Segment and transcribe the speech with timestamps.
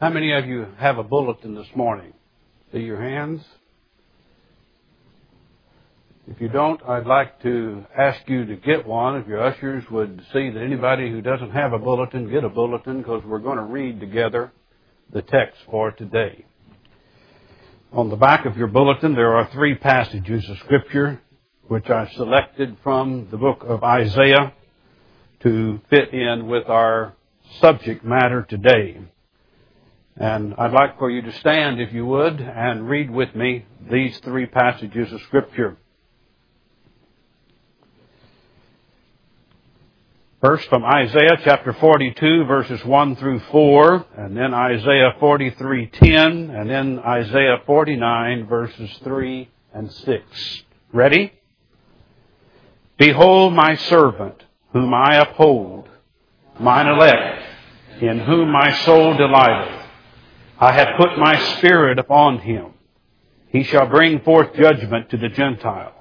[0.00, 2.12] How many of you have a bulletin this morning?
[2.70, 3.42] See your hands?
[6.28, 9.16] If you don't, I'd like to ask you to get one.
[9.16, 12.98] If your ushers would see that anybody who doesn't have a bulletin, get a bulletin
[12.98, 14.52] because we're going to read together
[15.12, 16.44] the text for today.
[17.92, 21.20] On the back of your bulletin, there are three passages of Scripture
[21.66, 24.52] which I selected from the book of Isaiah
[25.42, 27.14] to fit in with our
[27.60, 29.00] subject matter today.
[30.20, 34.18] And I'd like for you to stand, if you would, and read with me these
[34.18, 35.76] three passages of Scripture.
[40.42, 46.98] First from Isaiah chapter 42 verses 1 through 4, and then Isaiah 43:10, and then
[46.98, 50.62] Isaiah 49 verses 3 and 6.
[50.92, 51.32] Ready?
[52.96, 55.88] Behold my servant, whom I uphold,
[56.58, 57.42] mine elect,
[58.00, 59.77] in whom my soul delighteth.
[60.60, 62.74] I have put my spirit upon him.
[63.48, 65.94] He shall bring forth judgment to the Gentiles.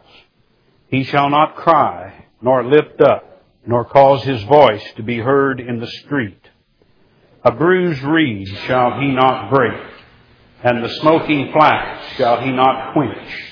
[0.89, 3.27] He shall not cry, nor lift up
[3.67, 6.39] nor cause his voice to be heard in the street.
[7.43, 9.79] A bruised reed shall he not break,
[10.63, 13.43] and the smoking flax shall he not quench.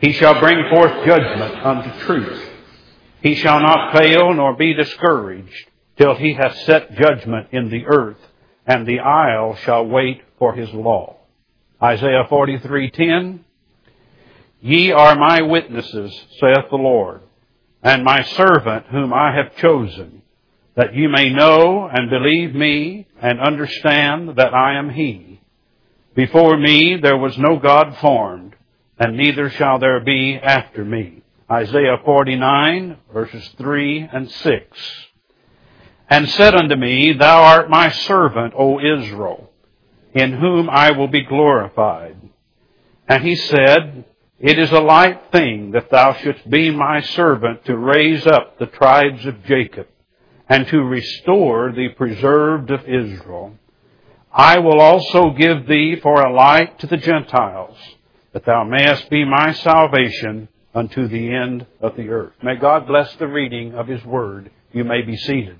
[0.00, 2.48] He shall bring forth judgment unto truth.
[3.22, 8.20] He shall not fail nor be discouraged till he hath set judgment in the earth,
[8.66, 11.16] and the isle shall wait for his law.
[11.82, 13.40] Isaiah 43:10
[14.60, 17.22] Ye are my witnesses, saith the Lord,
[17.82, 20.22] and my servant whom I have chosen,
[20.74, 25.40] that ye may know and believe me and understand that I am he.
[26.14, 28.54] Before me there was no God formed,
[28.98, 31.22] and neither shall there be after me.
[31.50, 34.78] Isaiah 49 verses 3 and 6.
[36.10, 39.50] And said unto me, Thou art my servant, O Israel,
[40.12, 42.16] in whom I will be glorified.
[43.08, 44.04] And he said,
[44.40, 48.66] it is a light thing that thou shouldst be my servant to raise up the
[48.66, 49.86] tribes of Jacob
[50.48, 53.58] and to restore the preserved of Israel.
[54.32, 57.76] I will also give thee for a light to the Gentiles,
[58.32, 62.32] that thou mayest be my salvation unto the end of the earth.
[62.42, 64.50] May God bless the reading of His Word.
[64.72, 65.58] You may be seated.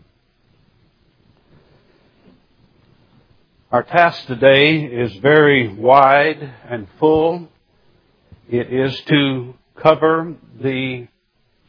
[3.73, 7.49] Our task today is very wide and full.
[8.49, 11.07] It is to cover the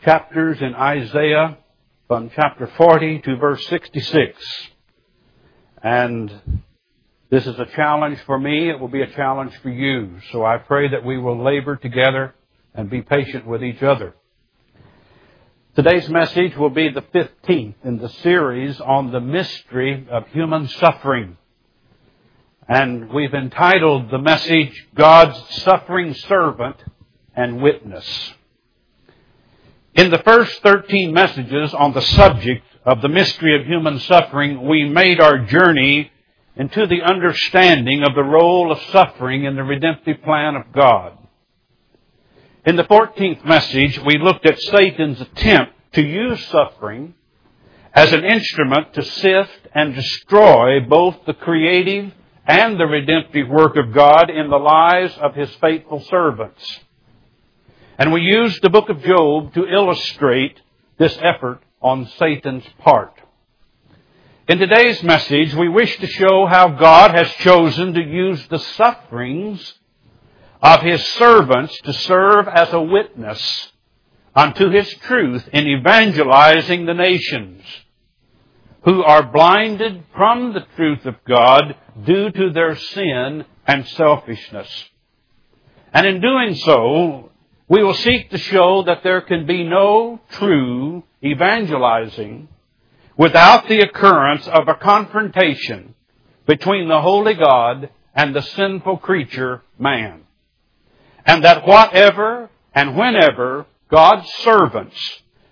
[0.04, 1.60] chapters in Isaiah
[2.08, 4.36] from chapter 40 to verse 66.
[5.84, 6.64] And
[7.30, 8.72] this is a challenge for me.
[8.72, 10.22] It will be a challenge for you.
[10.32, 12.34] So I pray that we will labor together
[12.74, 14.16] and be patient with each other.
[15.76, 21.38] Today's message will be the 15th in the series on the mystery of human suffering.
[22.68, 26.78] And we've entitled the message, God's Suffering Servant
[27.36, 28.34] and Witness.
[29.94, 34.88] In the first 13 messages on the subject of the mystery of human suffering, we
[34.88, 36.12] made our journey
[36.56, 41.18] into the understanding of the role of suffering in the redemptive plan of God.
[42.66, 47.16] In the 14th message, we looked at Satan's attempt to use suffering
[47.94, 52.14] as an instrument to sift and destroy both the creative
[52.46, 56.80] and the redemptive work of God in the lives of His faithful servants.
[57.98, 60.60] And we use the book of Job to illustrate
[60.98, 63.14] this effort on Satan's part.
[64.48, 69.74] In today's message, we wish to show how God has chosen to use the sufferings
[70.62, 73.72] of His servants to serve as a witness
[74.36, 77.64] unto His truth in evangelizing the nations
[78.84, 84.70] who are blinded from the truth of God due to their sin and selfishness.
[85.94, 87.32] And in doing so,
[87.68, 92.48] we will seek to show that there can be no true evangelizing
[93.18, 95.94] without the occurrence of a confrontation
[96.48, 100.22] between the holy God and the sinful creature, man.
[101.26, 104.98] And that whatever and whenever God's servants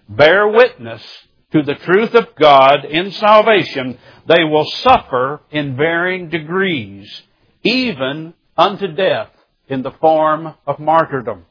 [0.08, 1.04] bear witness
[1.52, 3.98] to the truth of God in salvation,
[4.28, 7.24] they will suffer in varying degrees,
[7.64, 9.30] even unto death
[9.68, 11.46] in the form of martyrdom.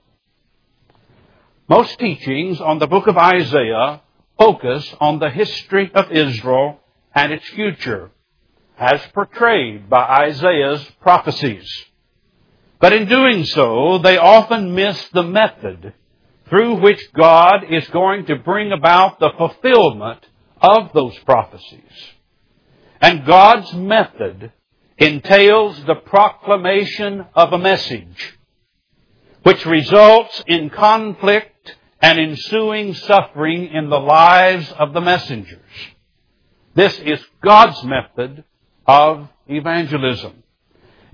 [1.68, 4.00] Most teachings on the book of Isaiah
[4.38, 6.80] focus on the history of Israel
[7.14, 8.10] and its future,
[8.78, 11.68] as portrayed by Isaiah's prophecies.
[12.80, 15.94] But in doing so, they often miss the method
[16.48, 20.24] through which God is going to bring about the fulfillment
[20.60, 21.82] of those prophecies.
[23.00, 24.52] And God's method
[24.96, 28.34] entails the proclamation of a message,
[29.42, 35.60] which results in conflict and ensuing suffering in the lives of the messengers.
[36.74, 38.44] This is God's method
[38.86, 40.42] of evangelism.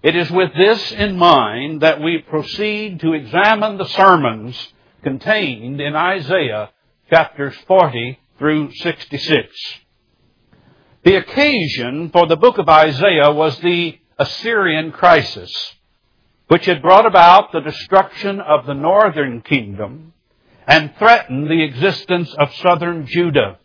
[0.02, 4.74] It is with this in mind that we proceed to examine the sermons
[5.04, 6.70] contained in Isaiah
[7.08, 9.54] chapters 40 through 66.
[11.04, 15.52] The occasion for the book of Isaiah was the Assyrian crisis,
[16.48, 20.14] which had brought about the destruction of the northern kingdom
[20.66, 23.58] and threatened the existence of southern Judah.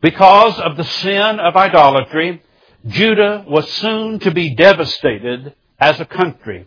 [0.00, 2.42] Because of the sin of idolatry,
[2.86, 6.66] Judah was soon to be devastated as a country,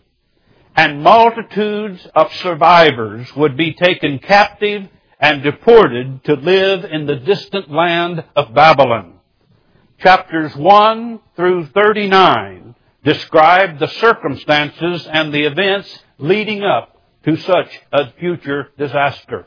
[0.76, 4.86] and multitudes of survivors would be taken captive
[5.18, 9.14] and deported to live in the distant land of Babylon.
[9.98, 18.12] Chapters 1 through 39 describe the circumstances and the events leading up to such a
[18.18, 19.46] future disaster.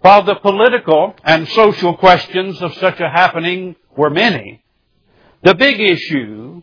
[0.00, 4.62] While the political and social questions of such a happening were many,
[5.42, 6.62] the big issue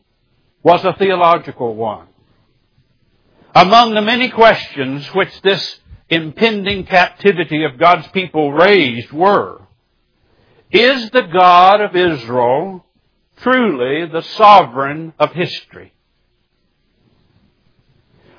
[0.64, 2.09] was a theological one.
[3.56, 5.80] Among the many questions which this
[6.10, 9.62] impending captivity of God's people raised were,
[10.72, 12.86] is the God of Israel
[13.38, 15.94] truly the sovereign of history?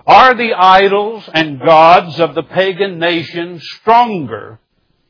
[0.07, 4.59] Are the idols and gods of the pagan nations stronger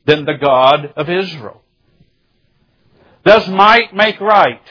[0.04, 1.62] than the God of Israel?
[3.24, 4.62] Does might make right?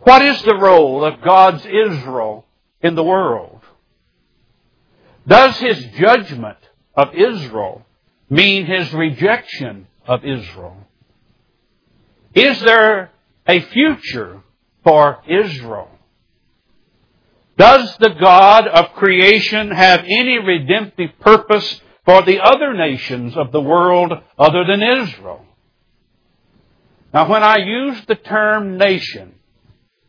[0.00, 2.46] What is the role of God's Israel
[2.82, 3.60] in the world?
[5.26, 6.58] Does his judgment
[6.94, 7.84] of Israel
[8.30, 10.76] mean his rejection of Israel?
[12.34, 13.10] Is there
[13.46, 14.42] a future
[14.84, 15.90] for Israel?
[17.56, 23.60] Does the God of creation have any redemptive purpose for the other nations of the
[23.60, 25.44] world other than Israel?
[27.12, 29.34] Now, when I use the term nation,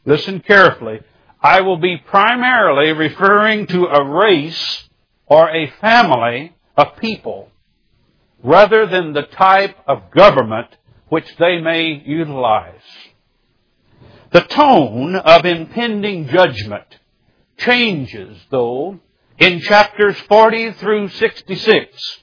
[0.05, 0.99] listen carefully,
[1.41, 4.89] I will be primarily referring to a race
[5.25, 7.49] or a family of people
[8.43, 10.67] rather than the type of government
[11.07, 12.81] which they may utilize.
[14.31, 16.85] The tone of impending judgment
[17.57, 18.99] changes, though,
[19.37, 22.19] in chapters 40 through 66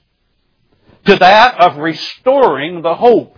[1.05, 3.37] to that of restoring the hope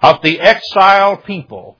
[0.00, 1.76] of the exiled people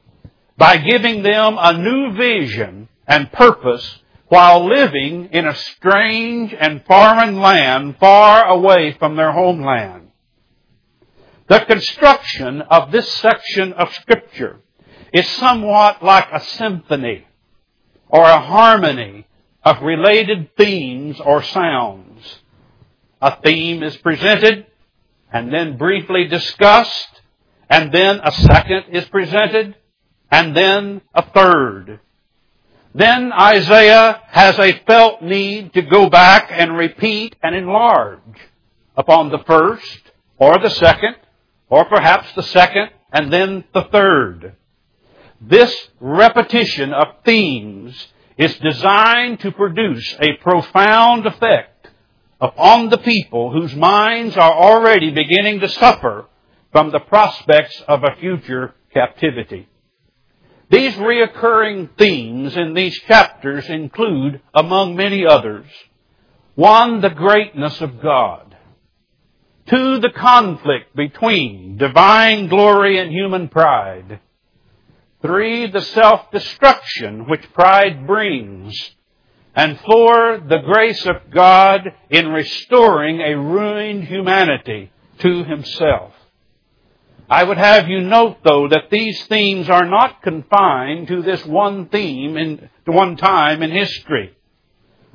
[0.57, 3.99] by giving them a new vision and purpose
[4.29, 10.09] while living in a strange and foreign land far away from their homeland.
[11.47, 14.61] The construction of this section of Scripture
[15.13, 17.27] is somewhat like a symphony
[18.09, 19.27] or a harmony
[19.63, 22.39] of related themes or sounds.
[23.21, 24.65] A theme is presented
[25.31, 27.21] and then briefly discussed,
[27.69, 29.77] and then a second is presented,
[30.31, 32.01] and then a third.
[32.95, 38.21] Then Isaiah has a felt need to go back and repeat and enlarge
[38.97, 40.01] upon the first
[40.37, 41.17] or the second
[41.71, 44.57] or perhaps the second and then the third.
[45.41, 51.89] This repetition of themes is designed to produce a profound effect
[52.41, 56.27] upon the people whose minds are already beginning to suffer
[56.73, 59.69] from the prospects of a future captivity.
[60.73, 65.67] These reoccurring themes in these chapters include, among many others,
[66.55, 68.57] one, the greatness of God.
[69.67, 74.21] Two, the conflict between divine glory and human pride.
[75.21, 78.75] Three, the self-destruction which pride brings.
[79.55, 86.15] And four, the grace of God in restoring a ruined humanity to Himself.
[87.33, 91.89] I would have you note, though, that these themes are not confined to this one
[91.89, 94.37] theme in to one time in history,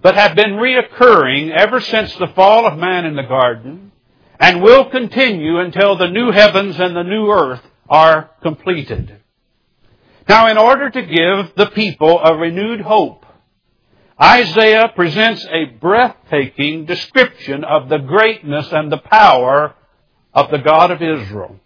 [0.01, 3.91] but have been reoccurring ever since the fall of man in the garden
[4.39, 9.21] and will continue until the new heavens and the new earth are completed.
[10.27, 13.27] Now, in order to give the people a renewed hope,
[14.19, 19.75] Isaiah presents a breathtaking description of the greatness and the power
[20.33, 21.59] of the God of Israel.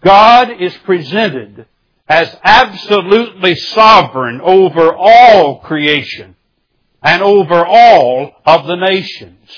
[0.00, 1.66] God is presented
[2.08, 6.36] as absolutely sovereign over all creation
[7.02, 9.48] and over all of the nations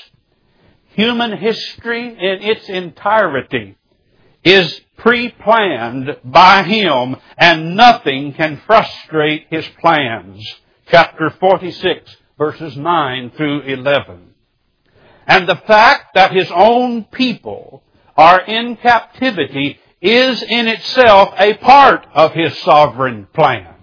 [0.93, 3.75] human history in its entirety
[4.43, 10.43] is pre-planned by Him and nothing can frustrate His plans.
[10.89, 14.33] Chapter 46 verses 9 through 11.
[15.25, 17.83] And the fact that His own people
[18.15, 23.73] are in captivity is in itself a part of His sovereign plan.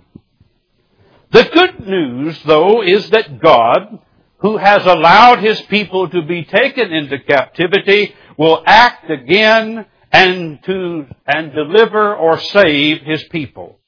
[1.32, 4.00] The good news, though, is that God,
[4.38, 11.06] who has allowed His people to be taken into captivity, will act again and to,
[11.26, 13.78] and deliver or save His people.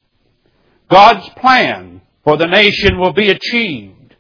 [0.89, 4.17] God's plan for the nation will be achieved.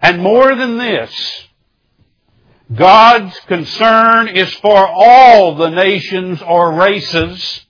[0.00, 1.47] And more than this,
[2.74, 7.66] God's concern is for all the nations or races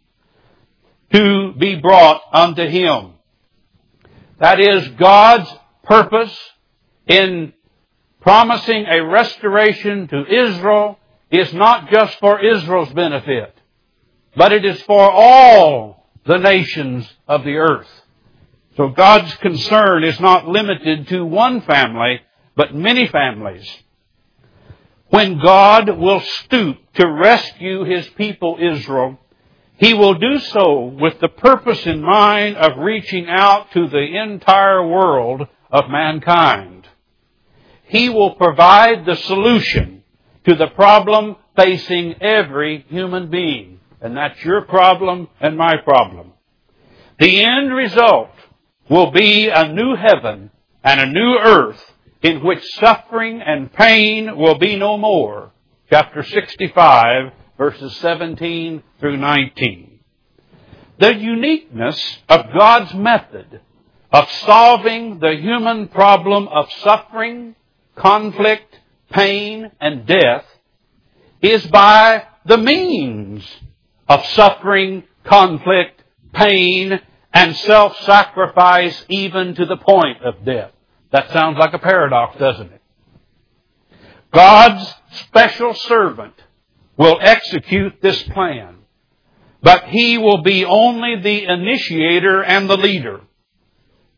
[1.12, 3.12] to be brought unto Him.
[4.40, 5.52] That is God's
[5.84, 6.36] purpose
[7.06, 7.52] in
[8.20, 10.98] promising a restoration to Israel
[11.30, 13.54] is not just for Israel's benefit,
[14.36, 17.88] but it is for all the nations of the earth.
[18.76, 22.20] So God's concern is not limited to one family,
[22.56, 23.68] but many families
[25.10, 29.18] when God will stoop to rescue His people Israel,
[29.76, 34.86] He will do so with the purpose in mind of reaching out to the entire
[34.86, 36.86] world of mankind.
[37.84, 40.02] He will provide the solution
[40.46, 43.80] to the problem facing every human being.
[44.00, 46.32] And that's your problem and my problem.
[47.18, 48.30] The end result
[48.88, 50.50] will be a new heaven
[50.84, 51.82] and a new earth
[52.22, 55.52] in which suffering and pain will be no more.
[55.90, 60.00] Chapter 65, verses 17 through 19.
[60.98, 63.60] The uniqueness of God's method
[64.12, 67.54] of solving the human problem of suffering,
[67.94, 68.80] conflict,
[69.12, 70.44] pain, and death
[71.40, 73.46] is by the means
[74.08, 77.00] of suffering, conflict, pain,
[77.32, 80.72] and self-sacrifice even to the point of death.
[81.10, 82.82] That sounds like a paradox, doesn't it?
[84.32, 84.94] God's
[85.26, 86.34] special servant
[86.96, 88.76] will execute this plan,
[89.62, 93.22] but he will be only the initiator and the leader.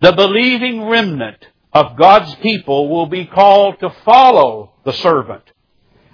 [0.00, 5.44] The believing remnant of God's people will be called to follow the servant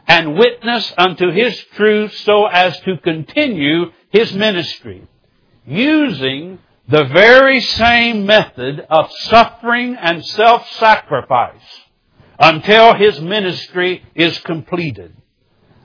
[0.07, 5.07] and witness unto his truth so as to continue his ministry,
[5.67, 11.81] using the very same method of suffering and self-sacrifice
[12.39, 15.17] until his ministry is completed.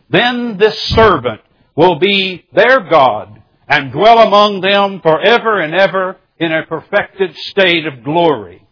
[0.09, 1.41] Then this servant
[1.75, 7.85] will be their God and dwell among them forever and ever in a perfected state
[7.85, 8.67] of glory.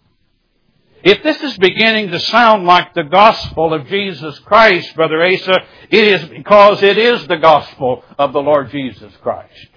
[1.01, 5.55] If this is beginning to sound like the gospel of Jesus Christ, Brother Asa,
[5.89, 9.69] it is because it is the gospel of the Lord Jesus Christ.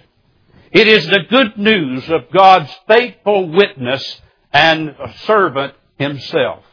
[0.73, 4.23] It is the good news of God's faithful witness
[4.55, 6.65] and servant himself.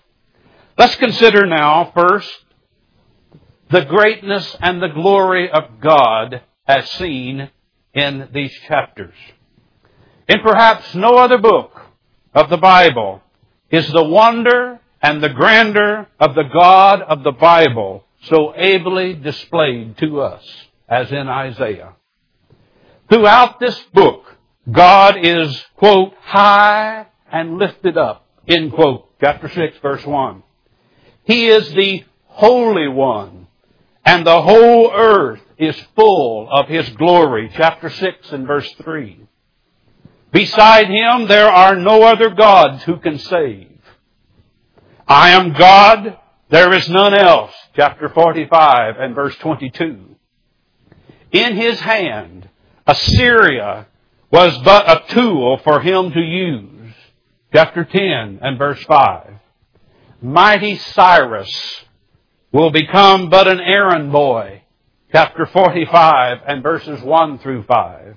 [0.78, 2.32] Let's consider now first
[3.70, 7.50] the greatness and the glory of God as seen
[7.94, 9.16] in these chapters.
[10.30, 11.74] In perhaps no other book
[12.34, 13.22] of the Bible
[13.70, 19.98] is the wonder and the grandeur of the God of the Bible so ably displayed
[19.98, 20.44] to us
[20.88, 21.96] as in Isaiah.
[23.10, 24.24] Throughout this book,
[24.72, 30.44] God is, quote, high and lifted up, end quote, chapter 6, verse 1.
[31.24, 33.48] He is the Holy One,
[34.06, 39.26] and the whole earth is full of His glory, chapter 6 and verse 3.
[40.32, 43.72] Beside Him there are no other gods who can save.
[45.08, 46.18] I am God,
[46.50, 50.16] there is none else, chapter 45 and verse 22.
[51.32, 52.50] In His hand
[52.90, 53.86] Assyria
[54.32, 56.94] was but a tool for him to use.
[57.54, 59.34] Chapter 10 and verse 5.
[60.24, 61.86] Mighty Cyrus
[62.52, 64.64] will become but an errand boy.
[65.12, 68.16] Chapter 45 and verses 1 through 5.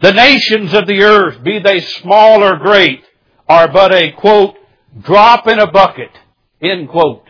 [0.00, 3.04] The nations of the earth, be they small or great,
[3.48, 4.56] are but a quote,
[5.00, 6.10] drop in a bucket,
[6.60, 7.24] end quote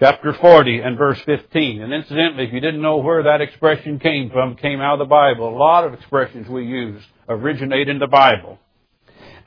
[0.00, 1.82] chapter 40 and verse 15.
[1.82, 5.04] And incidentally, if you didn't know where that expression came from, came out of the
[5.04, 5.50] Bible.
[5.50, 8.58] A lot of expressions we use originate in the Bible.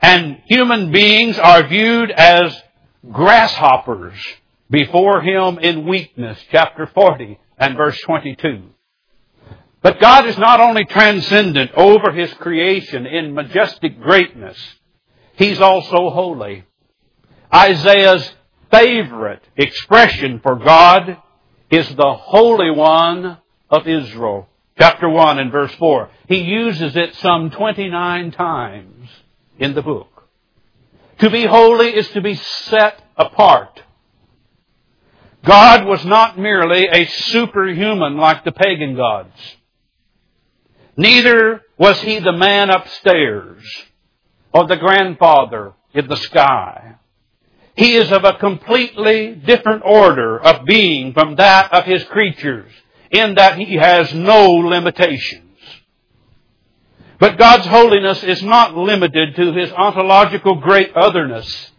[0.00, 2.56] And human beings are viewed as
[3.10, 4.14] grasshoppers
[4.70, 8.62] before Him in weakness, chapter 40 and verse 22.
[9.82, 14.56] But God is not only transcendent over His creation in majestic greatness,
[15.34, 16.64] He's also holy.
[17.52, 18.32] Isaiah's
[18.74, 21.16] favorite expression for God
[21.70, 23.38] is the Holy One
[23.70, 24.48] of Israel.
[24.76, 26.10] chapter 1 and verse 4.
[26.26, 29.08] He uses it some 29 times
[29.60, 30.08] in the book.
[31.20, 33.80] To be holy is to be set apart.
[35.44, 39.38] God was not merely a superhuman like the pagan gods.
[40.96, 43.62] Neither was he the man upstairs
[44.52, 46.96] or the grandfather in the sky.
[47.76, 52.70] He is of a completely different order of being from that of his creatures
[53.10, 55.40] in that he has no limitations.
[57.18, 61.70] But God's holiness is not limited to his ontological great otherness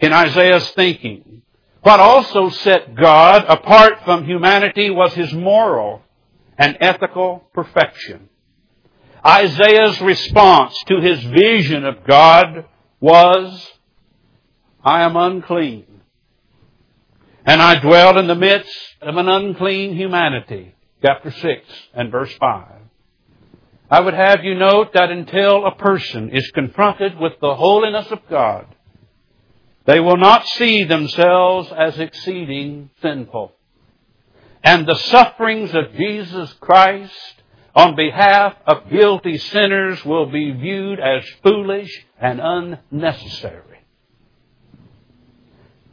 [0.00, 1.42] in Isaiah's thinking.
[1.82, 6.02] What also set God apart from humanity was his moral
[6.58, 8.28] and ethical perfection.
[9.24, 12.66] Isaiah's response to his vision of God
[13.00, 13.68] was,
[14.84, 15.86] I am unclean,
[17.46, 20.74] and I dwell in the midst of an unclean humanity.
[21.04, 22.66] Chapter 6 and verse 5.
[23.90, 28.20] I would have you note that until a person is confronted with the holiness of
[28.28, 28.66] God,
[29.84, 33.52] they will not see themselves as exceeding sinful.
[34.64, 37.42] And the sufferings of Jesus Christ
[37.74, 43.71] on behalf of guilty sinners will be viewed as foolish and unnecessary.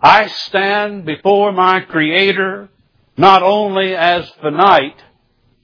[0.02, 2.70] I stand before my Creator
[3.18, 5.02] not only as finite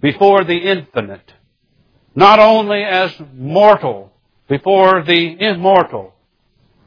[0.01, 1.33] before the infinite,
[2.15, 4.11] not only as mortal
[4.49, 6.13] before the immortal,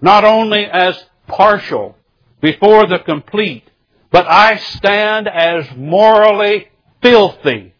[0.02, 1.96] not only as partial
[2.42, 3.64] before the complete,
[4.10, 6.68] but I stand as morally
[7.02, 7.74] filthy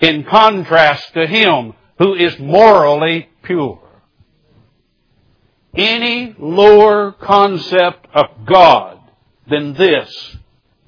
[0.00, 3.80] in contrast to him who is morally pure.
[5.74, 8.97] Any lower concept of God
[9.50, 10.36] than this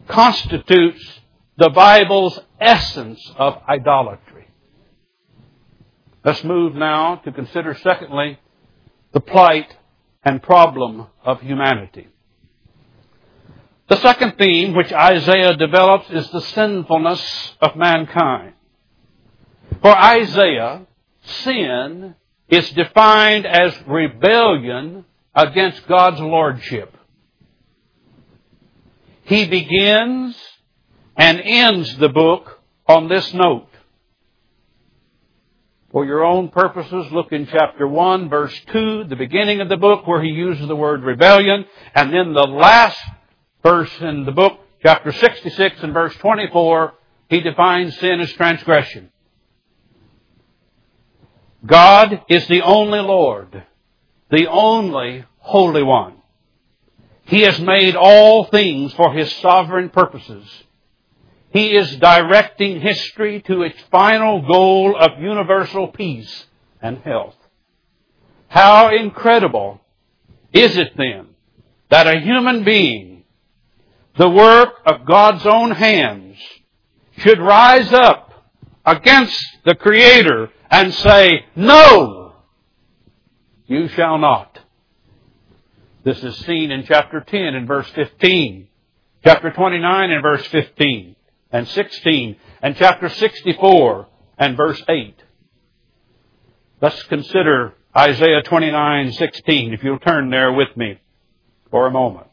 [0.09, 1.21] constitutes
[1.57, 4.49] the Bible's essence of idolatry.
[6.25, 8.39] Let's move now to consider secondly
[9.13, 9.75] the plight
[10.23, 12.09] and problem of humanity.
[13.89, 18.53] The second theme which Isaiah develops is the sinfulness of mankind.
[19.83, 20.87] For Isaiah,
[21.23, 22.15] sin
[22.49, 25.05] is defined as rebellion
[25.35, 26.97] against God's lordship.
[29.31, 30.37] He begins
[31.17, 33.69] and ends the book on this note.
[35.93, 40.05] For your own purposes, look in chapter 1, verse 2, the beginning of the book
[40.05, 41.65] where he uses the word rebellion,
[41.95, 42.99] and then the last
[43.63, 46.95] verse in the book, chapter 66 and verse 24,
[47.29, 49.13] he defines sin as transgression.
[51.65, 53.63] God is the only Lord,
[54.29, 56.20] the only Holy One.
[57.31, 60.45] He has made all things for His sovereign purposes.
[61.53, 66.47] He is directing history to its final goal of universal peace
[66.83, 67.37] and health.
[68.49, 69.81] How incredible
[70.53, 71.29] is it then
[71.89, 73.23] that a human being,
[74.19, 76.37] the work of God's own hands,
[77.19, 78.51] should rise up
[78.85, 82.35] against the Creator and say, No,
[83.69, 84.50] you shall not.
[86.03, 88.69] This is seen in chapter 10 and verse 15,
[89.23, 91.15] chapter 29 and verse 15,
[91.53, 94.09] and 16, and chapter 64
[94.39, 95.15] and verse 8.
[96.81, 100.99] Let's consider Isaiah 29, 16, if you'll turn there with me
[101.71, 102.29] for a moment.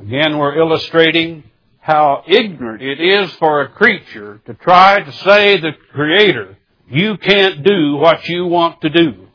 [0.00, 1.44] Again, we're illustrating
[1.80, 6.56] how ignorant it is for a creature to try to say the Creator,
[6.88, 9.26] you can't do what you want to do.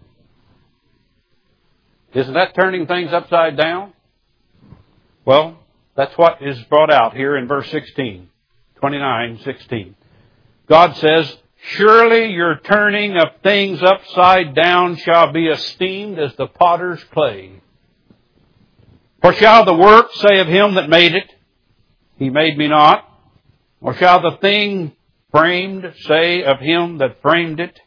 [2.15, 3.91] Isn't that turning things upside down?
[5.25, 5.59] Well,
[5.97, 8.29] that's what is brought out here in verse 16,
[8.77, 9.95] 29, 16.
[10.69, 17.03] God says, Surely your turning of things upside down shall be esteemed as the potter's
[17.11, 17.61] clay.
[19.21, 21.33] For shall the work say of him that made it,
[22.17, 23.03] he made me not?
[23.81, 24.93] Or shall the thing
[25.31, 27.77] framed say of him that framed it,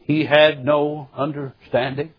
[0.00, 2.12] he had no understanding?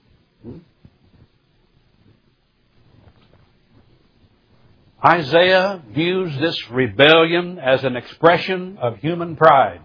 [5.03, 9.79] Isaiah views this rebellion as an expression of human pride.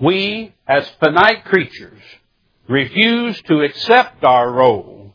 [0.00, 2.02] We, as finite creatures,
[2.68, 5.14] refuse to accept our role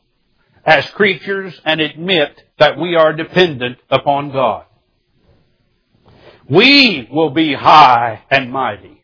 [0.65, 4.65] as creatures and admit that we are dependent upon God.
[6.49, 9.04] We will be high and mighty.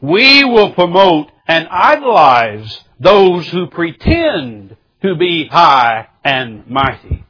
[0.00, 7.24] We will promote and idolize those who pretend to be high and mighty.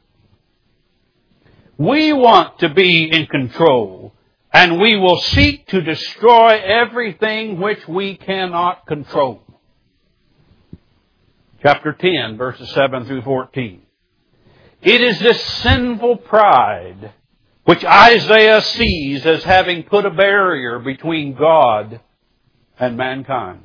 [1.79, 4.13] We want to be in control
[4.51, 9.41] and we will seek to destroy everything which we cannot control.
[11.63, 13.81] Chapter 10, verses 7 through 14.
[14.81, 17.13] It is this sinful pride
[17.63, 22.01] which Isaiah sees as having put a barrier between God
[22.77, 23.61] and mankind.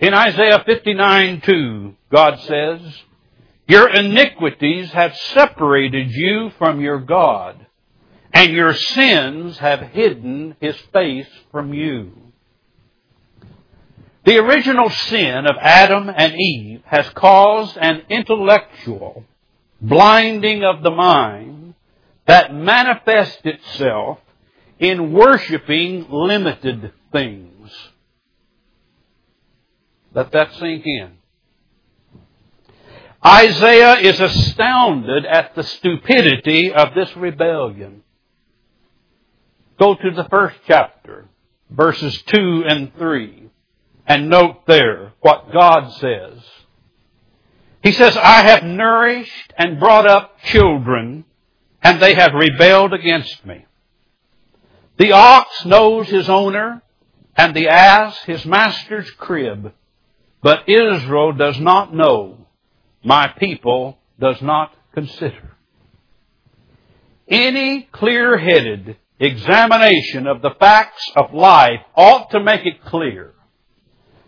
[0.00, 2.80] In Isaiah 59 2, God says,
[3.70, 7.66] Your iniquities have separated you from your God,
[8.32, 12.10] and your sins have hidden his face from you.
[14.24, 19.22] The original sin of Adam and Eve has caused an intellectual
[19.80, 21.74] blinding of the mind
[22.26, 24.18] that manifests itself
[24.80, 27.70] in worshiping limited things.
[30.12, 31.19] Let that sink in.
[33.24, 38.02] Isaiah is astounded at the stupidity of this rebellion.
[39.78, 41.28] Go to the first chapter,
[41.70, 43.50] verses 2 and 3,
[44.06, 46.38] and note there what God says.
[47.82, 51.24] He says, I have nourished and brought up children,
[51.82, 53.66] and they have rebelled against me.
[54.98, 56.82] The ox knows his owner,
[57.36, 59.72] and the ass his master's crib.
[60.42, 62.39] But Israel does not know.
[63.02, 65.56] My people does not consider.
[67.28, 73.34] Any clear-headed examination of the facts of life ought to make it clear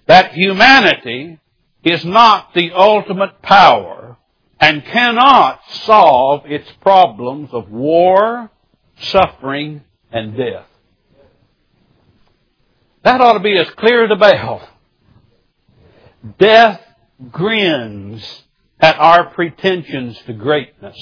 [0.06, 1.38] that humanity
[1.82, 4.16] is not the ultimate power
[4.60, 8.50] and cannot solve its problems of war,
[8.96, 9.82] suffering,
[10.12, 10.66] and death.
[13.02, 14.68] That ought to be as clear as a bell.
[16.38, 16.80] Death
[17.32, 18.44] grins
[18.82, 20.96] at our pretensions to greatness.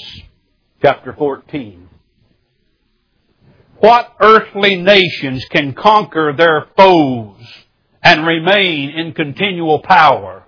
[0.83, 1.89] Chapter 14.
[3.79, 7.43] What earthly nations can conquer their foes
[8.03, 10.43] and remain in continual power?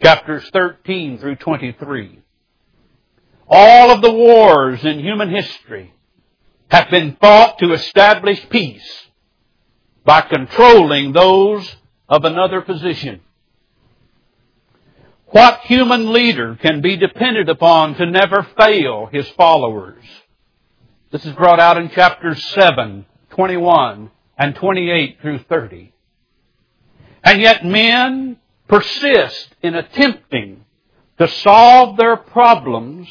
[0.00, 2.20] Chapters 13 through 23.
[3.48, 5.92] All of the wars in human history
[6.70, 9.08] have been fought to establish peace
[10.04, 11.74] by controlling those
[12.08, 13.20] of another position.
[15.30, 20.02] What human leader can be depended upon to never fail his followers?
[21.12, 25.92] This is brought out in chapters 7, 21, and 28 through 30.
[27.22, 30.64] And yet men persist in attempting
[31.18, 33.08] to solve their problems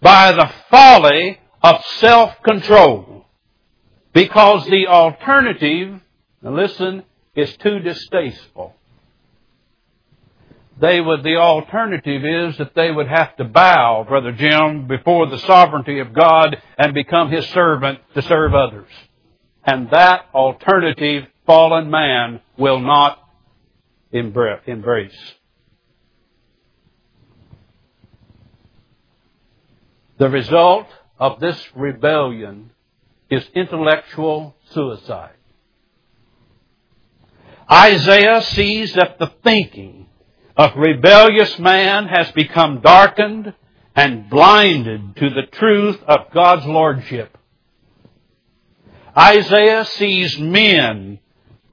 [0.00, 3.26] by the folly of self-control.
[4.12, 6.00] Because the alternative,
[6.42, 7.02] listen,
[7.34, 8.75] is too distasteful
[10.78, 15.38] they would, the alternative is that they would have to bow, Brother Jim, before the
[15.38, 18.90] sovereignty of God and become His servant to serve others.
[19.64, 23.18] And that alternative fallen man will not
[24.12, 25.34] embrace.
[30.18, 30.86] The result
[31.18, 32.70] of this rebellion
[33.30, 35.32] is intellectual suicide.
[37.70, 40.05] Isaiah sees that the thinking
[40.56, 43.52] of rebellious man has become darkened
[43.94, 47.36] and blinded to the truth of God's Lordship.
[49.16, 51.18] Isaiah sees men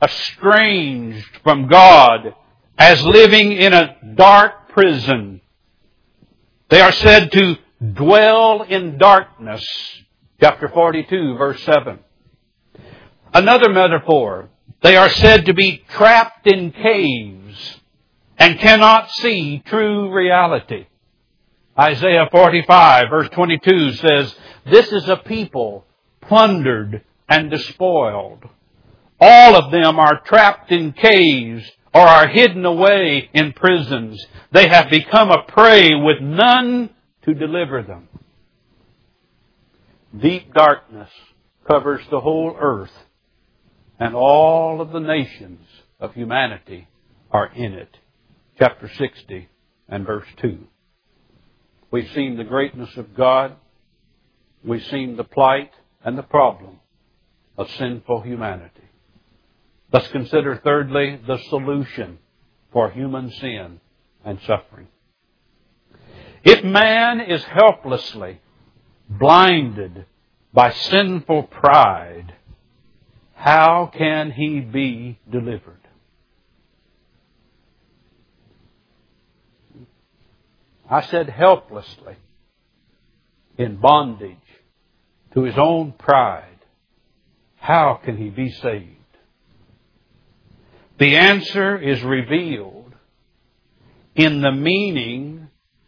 [0.02, 2.36] estranged from God
[2.78, 5.42] as living in a dark prison.
[6.70, 7.58] They are said to
[7.94, 9.66] dwell in darkness.
[10.42, 12.00] Chapter 42 verse 7.
[13.34, 14.50] Another metaphor.
[14.82, 17.80] They are said to be trapped in caves
[18.38, 20.88] and cannot see true reality.
[21.80, 24.36] Isaiah 45 verse 22 says,
[24.70, 25.86] This is a people
[26.22, 28.44] plundered and despoiled.
[29.20, 34.24] All of them are trapped in caves or are hidden away in prisons.
[34.52, 36.90] They have become a prey with none
[37.24, 38.10] to deliver them.
[40.20, 41.10] Deep darkness
[41.68, 42.92] covers the whole earth
[44.00, 45.66] and all of the nations
[46.00, 46.88] of humanity
[47.32, 47.98] are in it
[48.60, 49.50] chapter 60
[49.90, 50.60] and verse 2.
[51.92, 53.56] We've seen the greatness of God.
[54.64, 55.72] We've seen the plight
[56.04, 56.80] and the problem
[57.58, 58.70] of sinful humanity.
[59.92, 62.20] Let's consider thirdly the solution
[62.72, 63.80] for human sin
[64.26, 64.88] and suffering.
[66.44, 68.42] If man is helplessly
[69.08, 70.06] blinded
[70.52, 72.34] by sinful pride,
[73.36, 75.83] how can he be delivered?
[80.94, 82.18] I said helplessly,
[83.58, 84.38] in bondage
[85.34, 86.60] to his own pride
[87.56, 88.90] how can he be saved?
[91.00, 92.94] The answer is revealed
[94.14, 95.48] in the meaning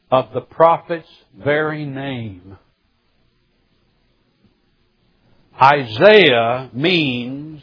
[0.10, 2.58] of the prophet's very name.
[5.62, 7.62] Isaiah means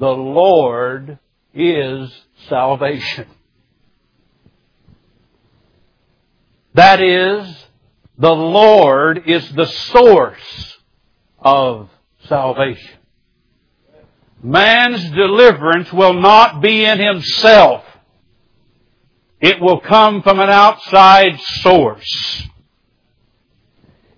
[0.00, 1.20] the Lord
[1.54, 2.10] is
[2.48, 3.28] salvation.
[6.74, 7.66] That is,
[8.18, 10.78] the Lord is the source
[11.38, 11.90] of
[12.28, 12.98] salvation.
[14.42, 17.84] Man's deliverance will not be in himself.
[19.40, 22.48] It will come from an outside source.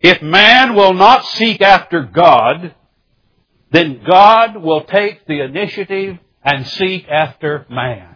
[0.00, 2.74] If man will not seek after God,
[3.70, 8.13] then God will take the initiative and seek after man.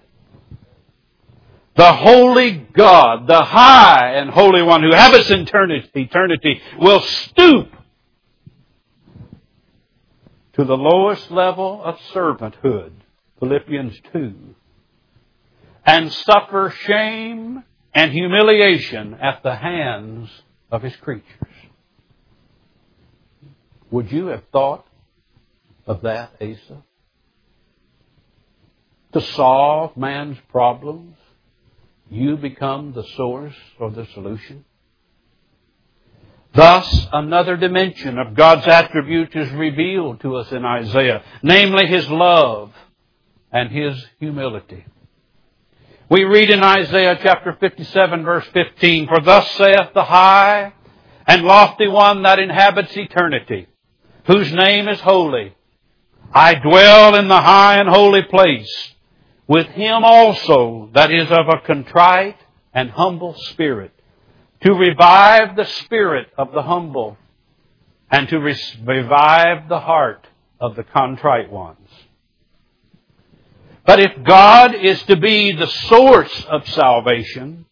[1.78, 7.68] The holy God, the high and holy one who habits eternity, eternity will stoop
[10.54, 12.90] to the lowest level of servanthood,
[13.38, 14.34] Philippians 2,
[15.86, 17.62] and suffer shame
[17.94, 20.28] and humiliation at the hands
[20.72, 21.24] of his creatures.
[23.92, 24.84] Would you have thought
[25.86, 26.82] of that, Asa?
[29.12, 31.14] To solve man's problems,
[32.10, 34.64] you become the source or the solution?
[36.54, 42.72] Thus, another dimension of God's attributes is revealed to us in Isaiah, namely His love
[43.52, 44.84] and His humility.
[46.10, 50.72] We read in Isaiah chapter 57 verse 15, For thus saith the high
[51.26, 53.68] and lofty one that inhabits eternity,
[54.26, 55.54] whose name is holy.
[56.32, 58.94] I dwell in the high and holy place
[59.48, 62.36] with him also that is of a contrite
[62.72, 63.92] and humble spirit
[64.60, 67.16] to revive the spirit of the humble
[68.10, 70.26] and to revive the heart
[70.60, 71.88] of the contrite ones.
[73.86, 77.64] But if God is to be the source of salvation,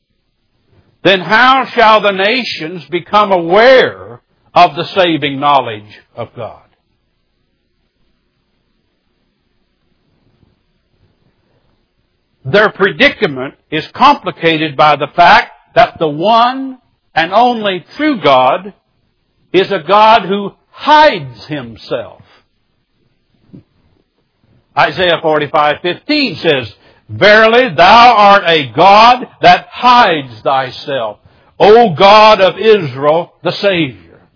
[1.05, 4.23] then how shall the nations become aware
[4.55, 6.66] of the saving knowledge of God?
[12.47, 16.79] Their predicament is complicated by the fact that the one
[17.13, 18.73] and only true God
[19.53, 22.23] is a God who hides himself.
[24.79, 26.77] Isaiah 45:15 says,
[27.09, 31.19] "Verily thou art a God that hides thyself,
[31.59, 34.29] O God of Israel, the Savior."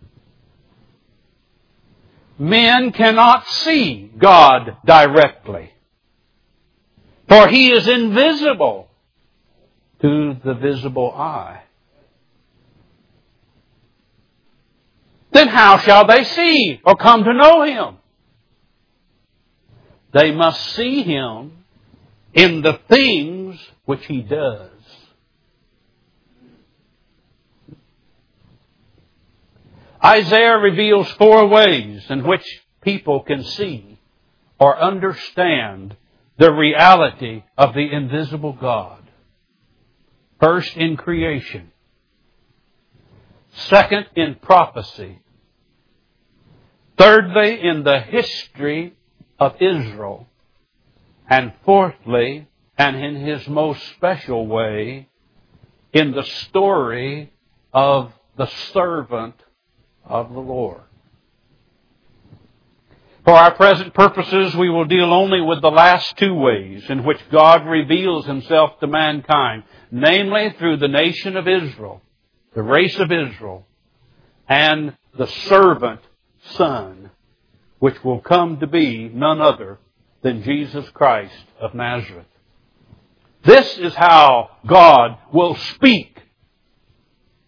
[2.38, 5.70] Men cannot see God directly,
[7.30, 8.88] for he is invisible
[10.02, 11.62] to the visible eye.
[15.30, 17.98] Then how shall they see or come to know Him?
[20.12, 21.52] They must see Him
[22.34, 24.72] in the things which He does.
[30.04, 32.44] Isaiah reveals four ways in which
[32.80, 34.00] people can see
[34.58, 35.94] or understand
[36.40, 39.03] the reality of the invisible God.
[40.40, 41.70] First, in creation.
[43.53, 45.20] Second, in prophecy.
[46.96, 48.94] Thirdly, in the history
[49.38, 50.29] of Israel.
[51.29, 52.48] And fourthly,
[52.79, 55.11] and in his most special way,
[55.92, 57.35] in the story
[57.74, 59.35] of the servant
[60.07, 60.81] of the Lord.
[63.30, 67.20] For our present purposes, we will deal only with the last two ways in which
[67.30, 69.62] God reveals himself to mankind,
[69.92, 72.02] namely through the nation of Israel,
[72.56, 73.68] the race of Israel,
[74.48, 76.00] and the servant
[76.56, 77.12] son,
[77.78, 79.78] which will come to be none other
[80.22, 82.26] than Jesus Christ of Nazareth.
[83.44, 86.20] This is how God will speak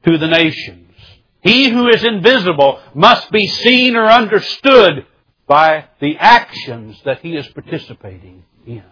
[0.04, 0.94] to the nations.
[1.40, 5.06] He who is invisible must be seen or understood
[5.52, 8.82] by the actions that he is participating in.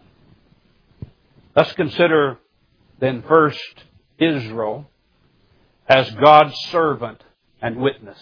[1.56, 2.36] Let's consider
[2.98, 3.84] then first
[4.18, 4.84] Israel
[5.88, 7.24] as God's servant
[7.62, 8.18] and witness.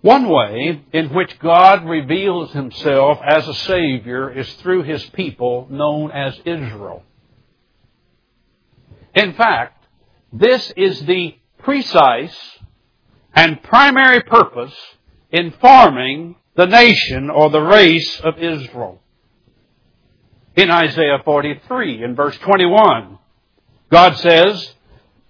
[0.00, 6.10] One way in which God reveals himself as a Savior is through his people known
[6.10, 7.04] as Israel.
[9.14, 9.84] In fact,
[10.32, 12.36] this is the precise
[13.32, 14.74] and primary purpose
[15.30, 19.00] in forming the nation or the race of Israel.
[20.56, 23.18] In Isaiah 43, in verse 21,
[23.90, 24.72] God says,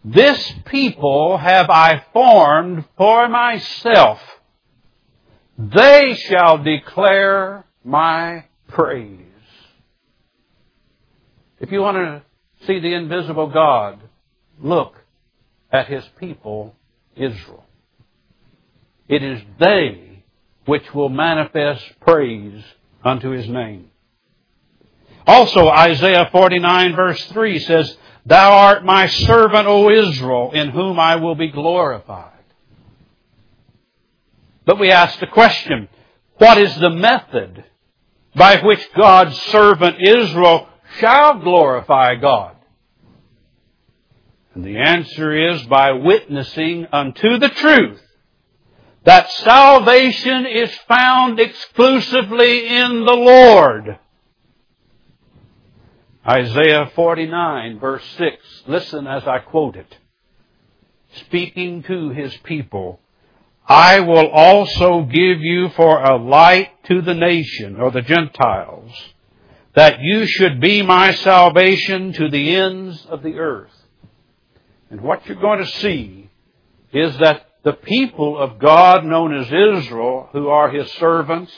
[0.04, 4.20] This people have I formed for myself
[5.58, 9.20] They shall declare my praise.
[11.58, 12.22] If you want to
[12.66, 14.00] see the invisible God,
[14.60, 14.94] look
[15.72, 16.74] at his people,
[17.16, 17.64] Israel.
[19.08, 20.05] It is they
[20.66, 22.62] which will manifest praise
[23.04, 23.90] unto his name.
[25.26, 31.16] Also, Isaiah 49 verse 3 says, Thou art my servant, O Israel, in whom I
[31.16, 32.32] will be glorified.
[34.64, 35.88] But we ask the question,
[36.38, 37.64] what is the method
[38.34, 42.56] by which God's servant Israel shall glorify God?
[44.54, 48.02] And the answer is by witnessing unto the truth
[49.06, 53.98] that salvation is found exclusively in the Lord.
[56.28, 58.36] Isaiah 49 verse 6.
[58.66, 59.96] Listen as I quote it.
[61.26, 62.98] Speaking to his people,
[63.68, 68.90] I will also give you for a light to the nation or the Gentiles,
[69.74, 73.72] that you should be my salvation to the ends of the earth.
[74.90, 76.28] And what you're going to see
[76.92, 81.52] is that the people of God known as Israel, who are his servants,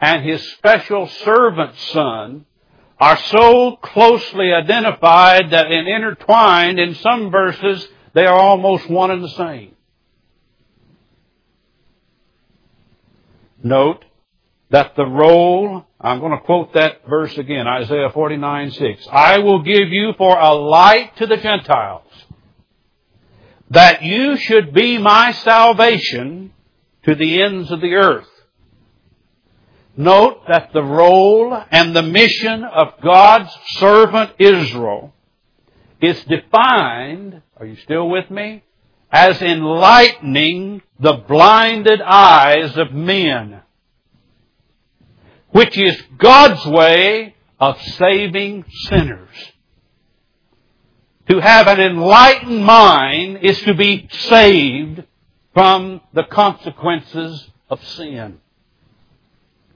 [0.00, 2.46] and his special servant son,
[2.98, 9.28] are so closely identified that intertwined in some verses, they are almost one and the
[9.28, 9.76] same.
[13.62, 14.04] Note
[14.70, 19.08] that the role, I'm going to quote that verse again, Isaiah 49, 6.
[19.12, 22.11] I will give you for a light to the Gentiles,
[23.72, 26.52] that you should be my salvation
[27.04, 28.28] to the ends of the earth.
[29.96, 35.12] Note that the role and the mission of God's servant Israel
[36.00, 38.62] is defined, are you still with me?
[39.12, 43.60] as enlightening the blinded eyes of men,
[45.50, 49.51] which is God's way of saving sinners.
[51.30, 55.04] To have an enlightened mind is to be saved
[55.54, 58.40] from the consequences of sin.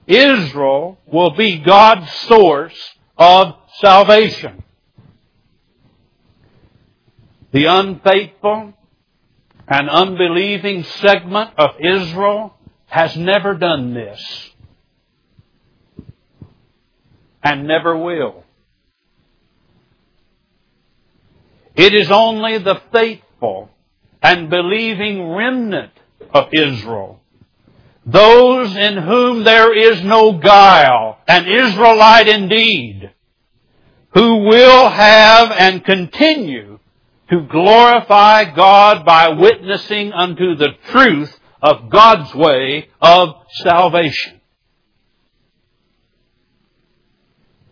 [0.05, 2.77] Israel will be God's source
[3.17, 4.63] of salvation.
[7.51, 8.73] The unfaithful
[9.67, 12.55] and unbelieving segment of Israel
[12.87, 14.51] has never done this
[17.43, 18.43] and never will.
[21.77, 23.69] It is only the faithful
[24.21, 25.91] and believing remnant
[26.33, 27.21] of Israel,
[28.03, 33.11] those in whom there is no guile, an Israelite indeed,
[34.15, 36.79] who will have and continue
[37.29, 44.41] to glorify God by witnessing unto the truth of God's way of salvation.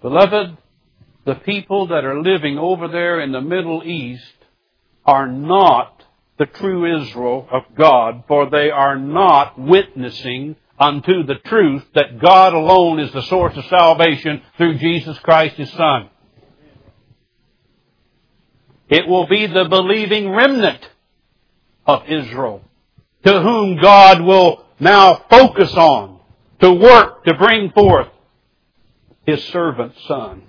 [0.01, 0.57] Beloved,
[1.25, 4.33] the people that are living over there in the Middle East
[5.05, 6.03] are not
[6.37, 12.53] the true Israel of God, for they are not witnessing unto the truth that God
[12.53, 16.09] alone is the source of salvation through Jesus Christ His Son.
[18.89, 20.87] It will be the believing remnant
[21.87, 22.61] of Israel
[23.23, 26.19] to whom God will now focus on
[26.59, 28.09] to work to bring forth
[29.25, 30.43] His servant son.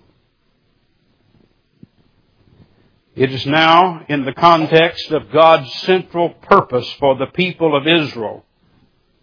[3.17, 8.45] It is now in the context of God's central purpose for the people of Israel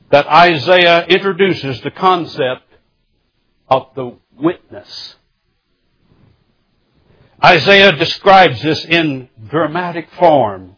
[0.09, 2.63] that Isaiah introduces the concept
[3.69, 5.15] of the witness.
[7.43, 10.75] Isaiah describes this in dramatic form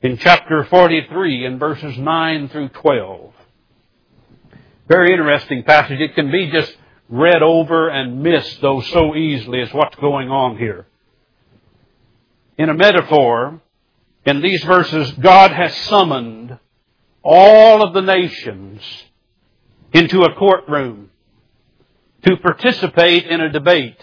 [0.00, 3.32] in chapter 43 in verses 9 through 12.
[4.86, 5.98] Very interesting passage.
[5.98, 6.72] It can be just
[7.08, 10.86] read over and missed though so easily as what's going on here.
[12.58, 13.62] In a metaphor,
[14.26, 16.58] in these verses, God has summoned
[17.22, 18.82] all of the nations
[19.92, 21.10] into a courtroom
[22.26, 23.96] to participate in a debate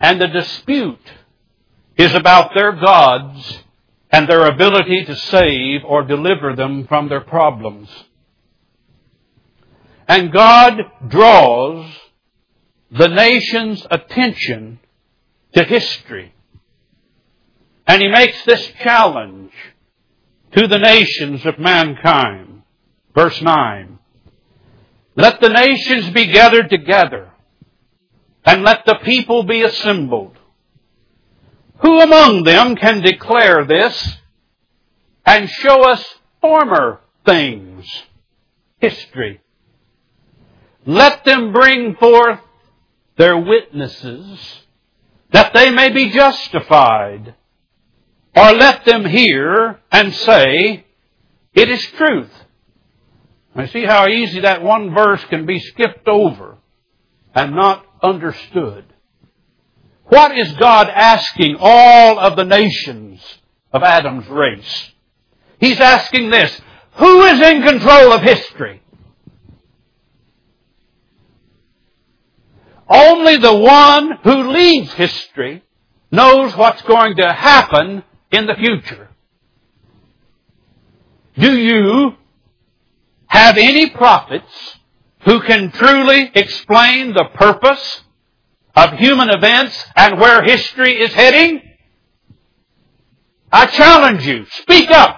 [0.00, 1.12] and the dispute
[1.96, 3.58] is about their gods
[4.10, 7.88] and their ability to save or deliver them from their problems.
[10.06, 11.92] And God draws
[12.90, 14.78] the nation's attention
[15.54, 16.32] to history.
[17.88, 19.52] And He makes this challenge
[20.52, 22.62] to the nations of mankind.
[23.14, 23.98] Verse 9.
[25.16, 27.32] Let the nations be gathered together
[28.44, 30.36] and let the people be assembled.
[31.78, 34.18] Who among them can declare this
[35.26, 36.04] and show us
[36.40, 37.84] former things?
[38.80, 39.40] history.
[40.86, 42.40] Let them bring forth
[43.16, 44.62] their witnesses
[45.32, 47.34] that they may be justified.
[48.38, 50.84] Or let them hear and say,
[51.54, 52.30] it is truth.
[53.56, 56.56] I see how easy that one verse can be skipped over
[57.34, 58.84] and not understood.
[60.04, 63.20] What is God asking all of the nations
[63.72, 64.92] of Adam's race?
[65.58, 66.60] He's asking this,
[66.92, 68.80] who is in control of history?
[72.88, 75.64] Only the one who leads history
[76.12, 79.08] knows what's going to happen in the future.
[81.38, 82.14] Do you
[83.26, 84.78] have any prophets
[85.20, 88.02] who can truly explain the purpose
[88.74, 91.62] of human events and where history is heading?
[93.50, 95.16] I challenge you, speak up.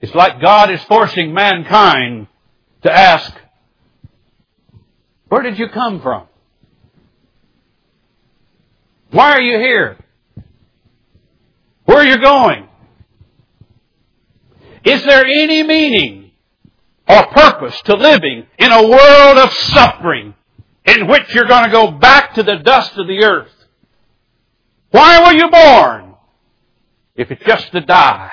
[0.00, 2.26] It's like God is forcing mankind
[2.82, 3.32] to ask,
[5.28, 6.26] where did you come from?
[9.10, 9.98] Why are you here?
[11.90, 12.68] Where are you going?
[14.84, 16.30] Is there any meaning
[17.08, 20.34] or purpose to living in a world of suffering
[20.84, 23.50] in which you're going to go back to the dust of the earth?
[24.92, 26.14] Why were you born?
[27.16, 28.30] If it's just to die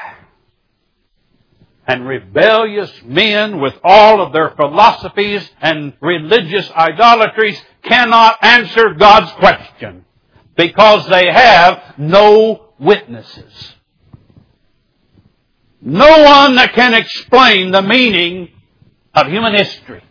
[1.87, 10.05] and rebellious men with all of their philosophies and religious idolatries cannot answer God's question
[10.55, 13.73] because they have no witnesses.
[15.81, 18.49] No one that can explain the meaning
[19.13, 20.03] of human history.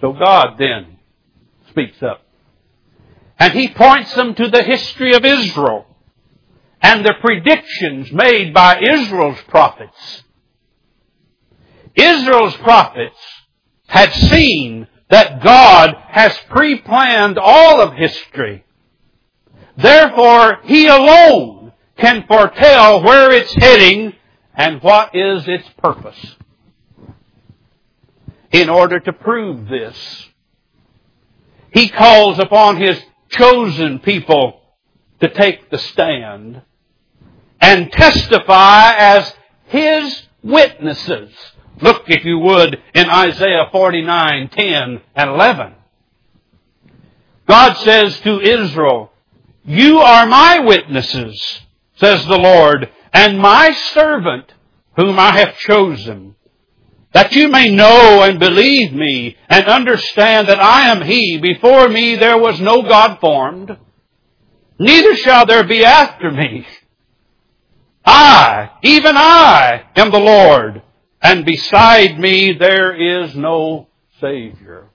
[0.00, 0.98] So God then
[1.70, 2.22] speaks up.
[3.38, 5.86] And He points them to the history of Israel
[6.80, 10.22] and the predictions made by Israel's prophets.
[11.94, 13.16] Israel's prophets
[13.86, 18.63] had seen that God has pre-planned all of history.
[19.76, 24.12] Therefore, He alone can foretell where it's heading
[24.54, 26.36] and what is its purpose.
[28.52, 30.28] In order to prove this,
[31.72, 33.00] He calls upon His
[33.30, 34.60] chosen people
[35.20, 36.62] to take the stand
[37.60, 39.34] and testify as
[39.66, 41.32] His witnesses.
[41.80, 45.74] Look, if you would, in Isaiah 49, 10 and 11.
[47.48, 49.10] God says to Israel,
[49.64, 51.60] You are my witnesses,
[51.96, 54.52] says the Lord, and my servant
[54.96, 56.36] whom I have chosen,
[57.12, 61.38] that you may know and believe me and understand that I am He.
[61.38, 63.76] Before me there was no God formed,
[64.78, 66.66] neither shall there be after me.
[68.04, 70.82] I, even I, am the Lord,
[71.22, 73.88] and beside me there is no
[74.20, 74.90] Savior.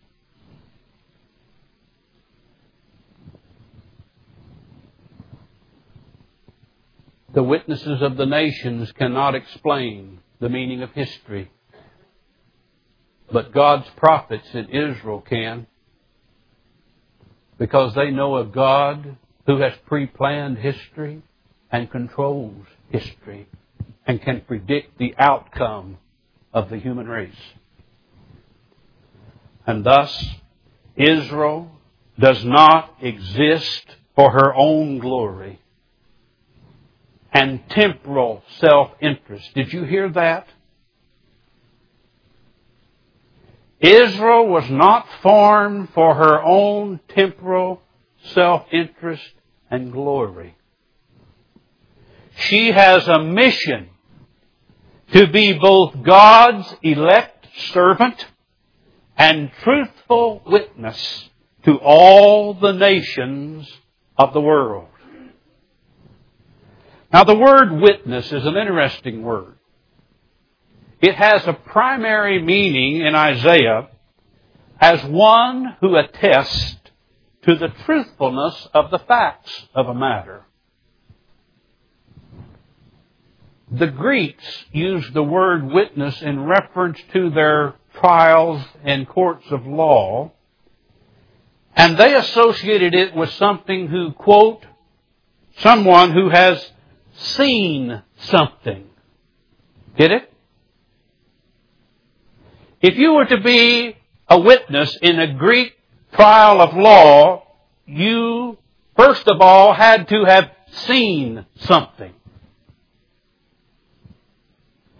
[7.39, 11.49] The witnesses of the nations cannot explain the meaning of history.
[13.31, 15.65] But God's prophets in Israel can.
[17.57, 19.15] Because they know a God
[19.45, 21.21] who has pre-planned history
[21.71, 23.47] and controls history
[24.05, 25.97] and can predict the outcome
[26.53, 27.41] of the human race.
[29.65, 30.25] And thus,
[30.97, 31.71] Israel
[32.19, 35.61] does not exist for her own glory
[37.31, 39.53] and temporal self-interest.
[39.53, 40.47] Did you hear that?
[43.79, 47.81] Israel was not formed for her own temporal
[48.33, 49.31] self-interest
[49.71, 50.55] and glory.
[52.35, 53.89] She has a mission
[55.13, 58.25] to be both God's elect servant
[59.17, 61.29] and truthful witness
[61.63, 63.69] to all the nations
[64.17, 64.87] of the world.
[67.11, 69.55] Now the word witness is an interesting word.
[71.01, 73.87] It has a primary meaning in Isaiah
[74.79, 76.77] as one who attests
[77.43, 80.45] to the truthfulness of the facts of a matter.
[83.71, 90.31] The Greeks used the word witness in reference to their trials and courts of law,
[91.75, 94.65] and they associated it with something who, quote,
[95.59, 96.71] someone who has
[97.19, 98.85] seen something.
[99.97, 100.33] Get it?
[102.81, 103.95] If you were to be
[104.27, 105.73] a witness in a Greek
[106.13, 107.43] trial of law,
[107.85, 108.57] you,
[108.95, 112.13] first of all, had to have seen something.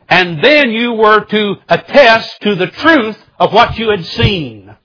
[0.10, 4.76] and then you were to attest to the truth of what you had seen.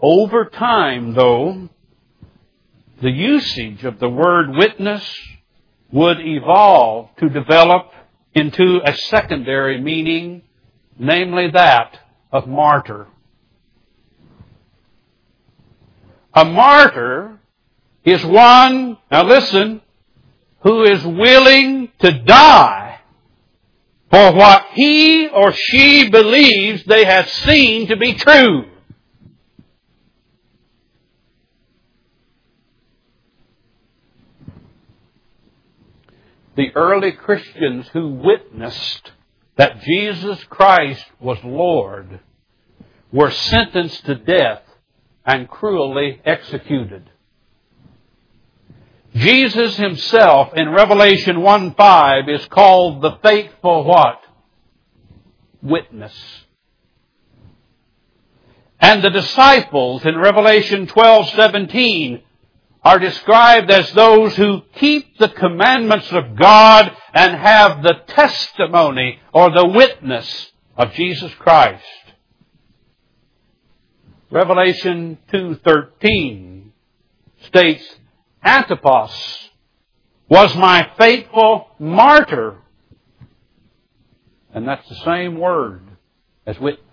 [0.00, 1.68] Over time, though,
[3.04, 5.04] the usage of the word witness
[5.92, 7.92] would evolve to develop
[8.34, 10.40] into a secondary meaning,
[10.98, 11.98] namely that
[12.32, 13.06] of martyr.
[16.32, 17.38] A martyr
[18.06, 19.82] is one, now listen,
[20.62, 23.00] who is willing to die
[24.10, 28.64] for what he or she believes they have seen to be true.
[36.56, 39.12] The early Christians who witnessed
[39.56, 42.20] that Jesus Christ was Lord
[43.12, 44.62] were sentenced to death
[45.24, 47.10] and cruelly executed.
[49.14, 54.20] Jesus himself in Revelation 1 5 is called the faithful what?
[55.62, 56.14] Witness.
[58.80, 62.22] And the disciples in Revelation 12 17
[62.84, 69.50] are described as those who keep the commandments of God and have the testimony or
[69.50, 71.82] the witness of Jesus Christ.
[74.30, 76.70] Revelation 2.13
[77.46, 77.84] states,
[78.44, 79.48] Antipas
[80.28, 82.58] was my faithful martyr.
[84.52, 85.82] And that's the same word
[86.46, 86.84] as witness.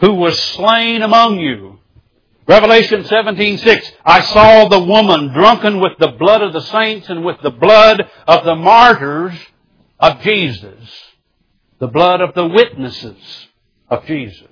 [0.00, 1.78] Who was slain among you
[2.46, 7.40] Revelation 17:6 I saw the woman drunken with the blood of the saints and with
[7.42, 9.34] the blood of the martyrs
[9.98, 10.78] of Jesus.
[11.78, 13.48] The blood of the witnesses
[13.88, 14.48] of Jesus.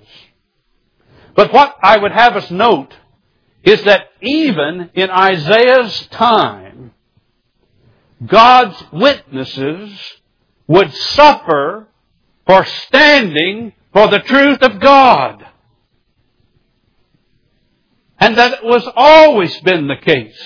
[1.35, 2.93] But what I would have us note
[3.63, 6.93] is that even in Isaiah's time
[8.25, 9.99] God's witnesses
[10.67, 11.87] would suffer
[12.47, 15.45] for standing for the truth of God
[18.19, 20.39] and that it was always been the case.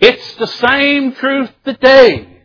[0.00, 2.42] It's the same truth today.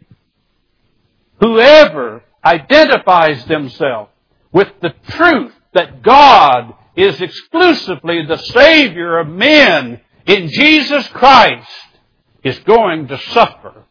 [1.39, 4.11] Whoever identifies themselves
[4.51, 11.69] with the truth that God is exclusively the Savior of men in Jesus Christ
[12.43, 13.83] is going to suffer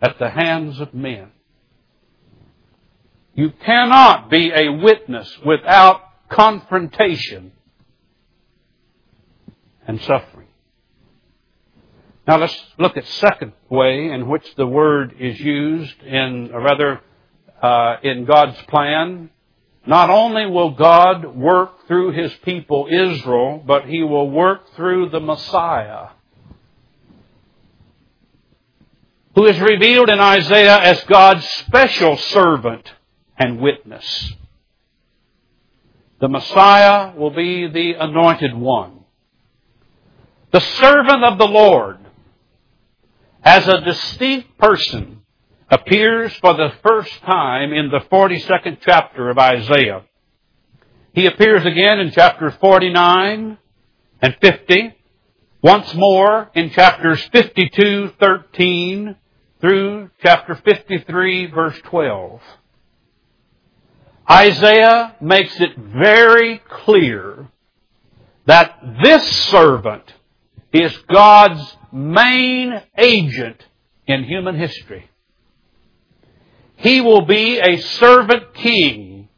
[0.00, 1.30] at the hands of men.
[3.34, 7.52] You cannot be a witness without confrontation
[9.86, 10.48] and suffering.
[12.26, 17.00] Now let's look at second way in which the word is used in, rather,
[17.60, 19.30] uh, in God's plan.
[19.84, 25.18] Not only will God work through His people Israel, but He will work through the
[25.18, 26.10] Messiah,
[29.34, 32.88] who is revealed in Isaiah as God's special servant
[33.36, 34.32] and witness.
[36.20, 39.01] The Messiah will be the anointed one
[40.52, 41.98] the servant of the Lord,
[43.42, 45.22] as a distinct person,
[45.70, 50.02] appears for the first time in the 42nd chapter of Isaiah.
[51.14, 53.58] He appears again in chapters 49
[54.20, 54.94] and 50,
[55.62, 59.16] once more in chapters 52, 13
[59.60, 62.40] through chapter 53, verse 12.
[64.30, 67.48] Isaiah makes it very clear
[68.46, 70.12] that this servant
[70.72, 73.64] is God's main agent
[74.06, 75.08] in human history.
[76.76, 79.28] He will be a servant king.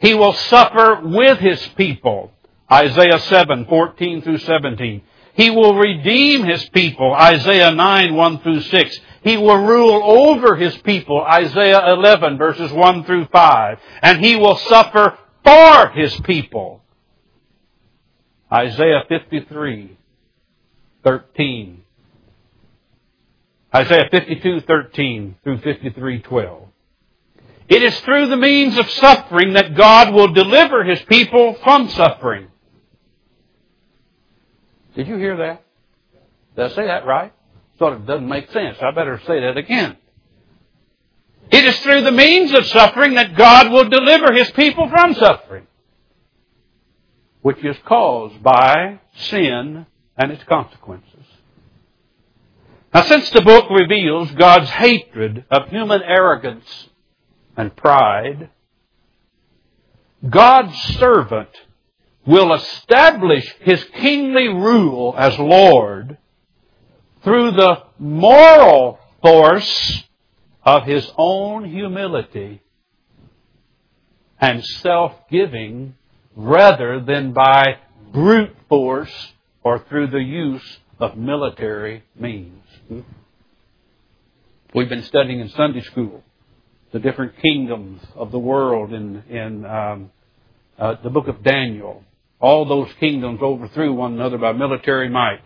[0.00, 2.32] He will suffer with his people.
[2.70, 5.02] Isaiah 7, 14 through 17.
[5.34, 7.14] He will redeem his people.
[7.14, 9.00] Isaiah 9, 1 through 6.
[9.22, 11.20] He will rule over his people.
[11.22, 13.78] Isaiah 11, verses 1 through 5.
[14.02, 16.82] And he will suffer for his people.
[18.52, 19.97] Isaiah 53,
[21.08, 21.82] 13.
[23.74, 26.68] Isaiah 52, 13 through 53, 12.
[27.68, 32.48] It is through the means of suffering that God will deliver His people from suffering.
[34.96, 35.64] Did you hear that?
[36.56, 37.32] Did I say that right?
[37.78, 38.76] Sort of doesn't make sense.
[38.82, 39.96] I better say that again.
[41.50, 45.66] It is through the means of suffering that God will deliver His people from suffering,
[47.40, 49.86] which is caused by sin
[50.18, 51.24] and its consequences.
[52.92, 56.88] Now, since the book reveals God's hatred of human arrogance
[57.56, 58.50] and pride,
[60.28, 61.50] God's servant
[62.26, 66.18] will establish his kingly rule as Lord
[67.22, 70.04] through the moral force
[70.64, 72.62] of his own humility
[74.40, 75.94] and self-giving
[76.36, 77.78] rather than by
[78.12, 79.32] brute force
[79.62, 82.62] or through the use of military means.
[84.74, 86.22] We've been studying in Sunday school
[86.92, 90.10] the different kingdoms of the world in, in um,
[90.78, 92.04] uh, the book of Daniel.
[92.40, 95.40] All those kingdoms overthrew one another by military might.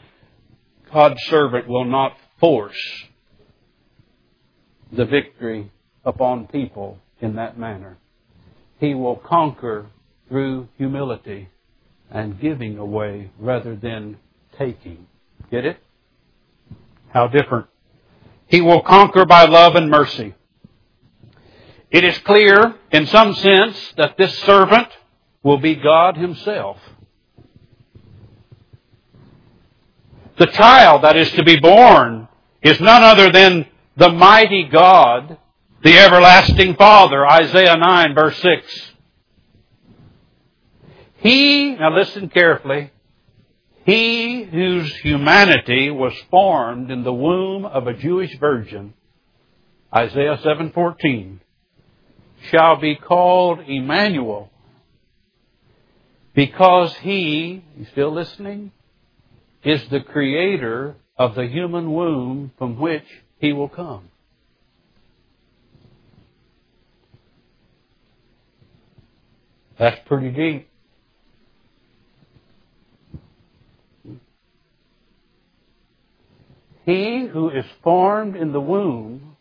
[0.92, 2.76] God's servant will not force
[4.92, 5.70] the victory
[6.04, 7.96] upon people in that manner.
[8.78, 9.86] He will conquer
[10.28, 11.48] through humility
[12.12, 14.18] and giving away rather than
[14.58, 15.06] taking.
[15.50, 15.78] Get it?
[17.12, 17.66] How different.
[18.46, 20.34] He will conquer by love and mercy.
[21.90, 24.88] It is clear, in some sense, that this servant
[25.42, 26.78] will be God Himself.
[30.38, 32.28] The child that is to be born
[32.62, 35.36] is none other than the mighty God,
[35.82, 38.91] the everlasting Father, Isaiah 9 verse 6.
[41.22, 42.90] He, now listen carefully,
[43.84, 48.94] he whose humanity was formed in the womb of a Jewish virgin,
[49.94, 51.38] Isaiah 7:14,
[52.50, 54.50] shall be called Emmanuel,
[56.34, 58.72] because he, you still listening,
[59.62, 63.06] is the creator of the human womb from which
[63.38, 64.08] he will come.
[69.78, 70.71] That's pretty deep.
[76.85, 79.37] He who is formed in the womb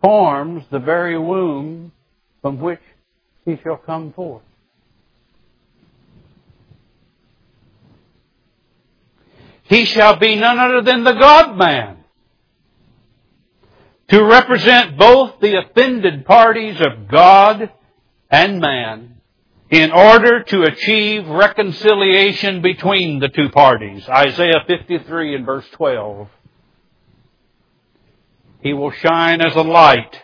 [0.00, 1.92] forms the very womb
[2.40, 2.80] from which
[3.44, 4.42] he shall come forth.
[9.64, 11.98] He shall be none other than the God man
[14.08, 17.70] to represent both the offended parties of God
[18.30, 19.21] and man
[19.72, 24.06] in order to achieve reconciliation between the two parties.
[24.06, 26.28] Isaiah 53 and verse 12.
[28.60, 30.14] He will shine as a light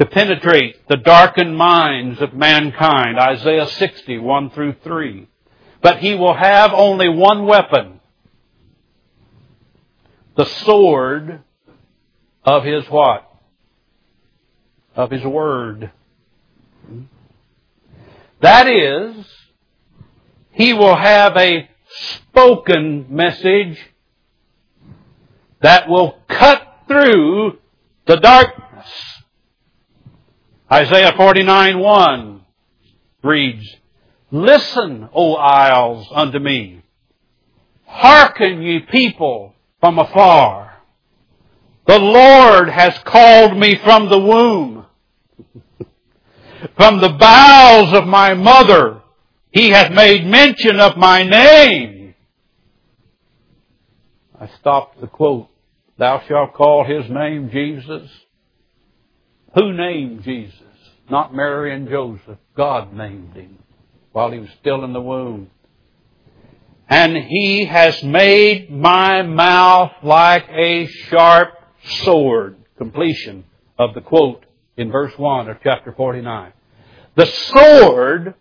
[0.00, 3.20] to penetrate the darkened minds of mankind.
[3.20, 5.28] Isaiah 60, 1 through 3.
[5.80, 8.00] But he will have only one weapon.
[10.36, 11.40] The sword
[12.44, 13.30] of his what?
[14.96, 15.92] Of his word.
[18.40, 19.26] That is,
[20.52, 23.78] he will have a spoken message
[25.62, 27.58] that will cut through
[28.06, 28.86] the darkness.
[30.70, 32.40] Isaiah 49 1
[33.22, 33.76] reads,
[34.30, 36.82] Listen, O isles, unto me.
[37.84, 40.82] Hearken, ye people from afar.
[41.86, 44.75] The Lord has called me from the womb.
[46.76, 49.02] From the bowels of my mother,
[49.50, 52.14] He hath made mention of my name.
[54.38, 55.48] I stopped the quote.
[55.98, 58.10] Thou shalt call His name Jesus.
[59.54, 60.60] Who named Jesus?
[61.10, 62.38] Not Mary and Joseph.
[62.56, 63.58] God named Him
[64.12, 65.50] while He was still in the womb.
[66.88, 71.54] And He has made my mouth like a sharp
[71.84, 72.56] sword.
[72.76, 73.44] Completion
[73.78, 74.44] of the quote
[74.76, 76.52] in verse 1 of chapter 49.
[77.16, 78.34] The sword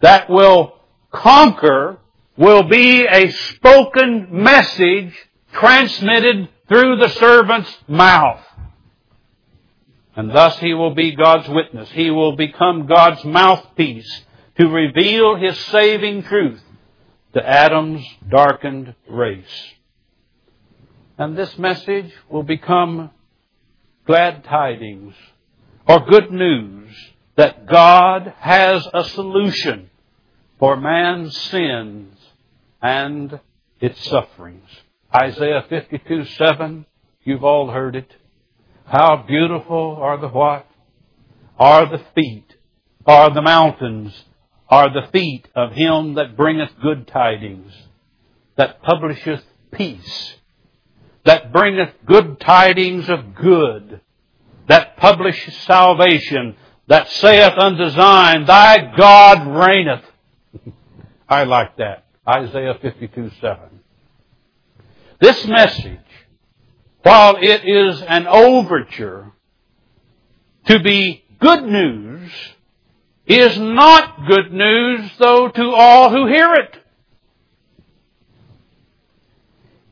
[0.00, 0.74] that will
[1.12, 1.98] conquer
[2.36, 5.14] will be a spoken message
[5.52, 8.40] transmitted through the servant's mouth.
[10.16, 11.90] And thus he will be God's witness.
[11.90, 14.22] He will become God's mouthpiece
[14.58, 16.62] to reveal his saving truth
[17.34, 19.72] to Adam's darkened race.
[21.18, 23.10] And this message will become
[24.06, 25.14] glad tidings
[25.88, 26.90] or good news
[27.36, 29.90] that God has a solution
[30.58, 32.16] for man's sins
[32.80, 33.40] and
[33.80, 34.68] its sufferings.
[35.14, 36.86] Isaiah 52, 7,
[37.24, 38.10] you've all heard it.
[38.86, 40.66] How beautiful are the what?
[41.58, 42.54] Are the feet,
[43.06, 44.24] are the mountains,
[44.68, 47.72] are the feet of him that bringeth good tidings,
[48.56, 50.34] that publisheth peace
[51.24, 54.00] that bringeth good tidings of good,
[54.68, 56.56] that publisheth salvation,
[56.86, 60.04] that saith unto Zion, Thy God reigneth.
[61.28, 62.04] I like that.
[62.28, 63.58] Isaiah 52, 7.
[65.20, 65.98] This message,
[67.02, 69.32] while it is an overture
[70.66, 72.30] to be good news,
[73.26, 76.76] is not good news, though, to all who hear it.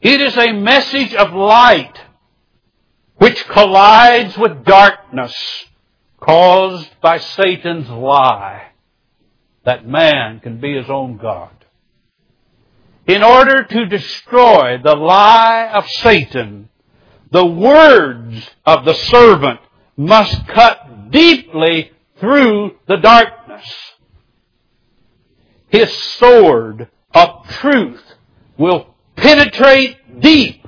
[0.02, 1.98] It is a message of light
[3.16, 5.34] which collides with darkness
[6.22, 8.68] caused by Satan's lie
[9.64, 11.50] that man can be his own God.
[13.06, 16.68] In order to destroy the lie of Satan,
[17.32, 19.60] the words of the servant
[19.96, 23.64] must cut deeply through the darkness.
[25.68, 28.02] His sword of truth
[28.56, 30.64] will penetrate deep,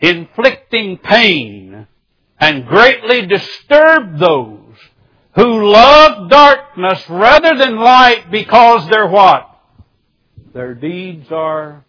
[0.00, 1.86] inflicting pain
[2.40, 4.58] and greatly disturb those
[5.34, 9.48] who love darkness rather than light because they're what?
[10.52, 11.84] Their deeds are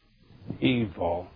[0.61, 1.27] evil.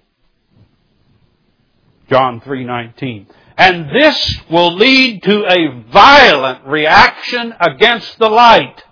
[2.09, 3.27] John 3:19.
[3.57, 8.83] And this will lead to a violent reaction against the light.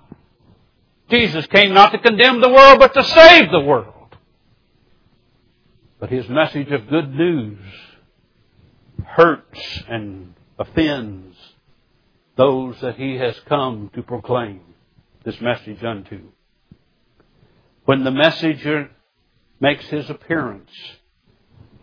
[1.10, 4.16] Jesus came not to condemn the world, but to save the world.
[6.00, 7.60] But his message of good news
[9.06, 11.36] hurts and offends
[12.36, 14.62] those that he has come to proclaim
[15.24, 16.22] this message unto.
[17.86, 18.89] When the messenger
[19.60, 20.72] makes his appearance,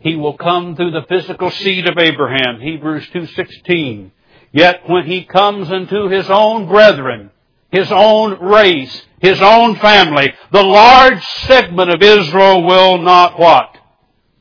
[0.00, 4.10] he will come through the physical seed of Abraham, Hebrews 2.16.
[4.52, 7.30] Yet when he comes into his own brethren,
[7.70, 13.76] his own race, his own family, the large segment of Israel will not what?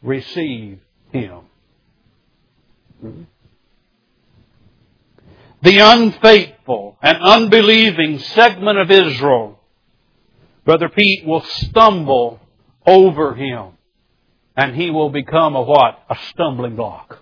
[0.01, 0.79] Receive
[1.11, 1.41] him.
[5.61, 9.59] The unfaithful and unbelieving segment of Israel,
[10.65, 12.39] Brother Pete, will stumble
[12.85, 13.77] over him
[14.57, 16.03] and he will become a what?
[16.09, 17.19] A stumbling block.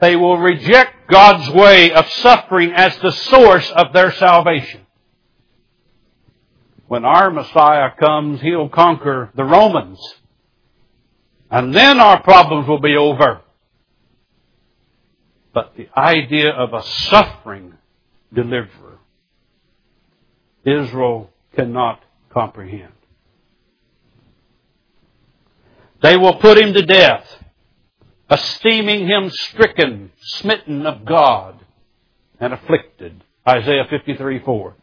[0.00, 4.82] They will reject God's way of suffering as the source of their salvation.
[6.86, 9.98] When our Messiah comes, He'll conquer the Romans.
[11.50, 13.40] And then our problems will be over.
[15.52, 17.74] But the idea of a suffering
[18.32, 18.98] deliverer,
[20.64, 22.92] Israel cannot comprehend.
[26.02, 27.26] They will put him to death,
[28.30, 31.58] esteeming him stricken, smitten of God,
[32.38, 33.24] and afflicted.
[33.46, 34.74] Isaiah 53 4.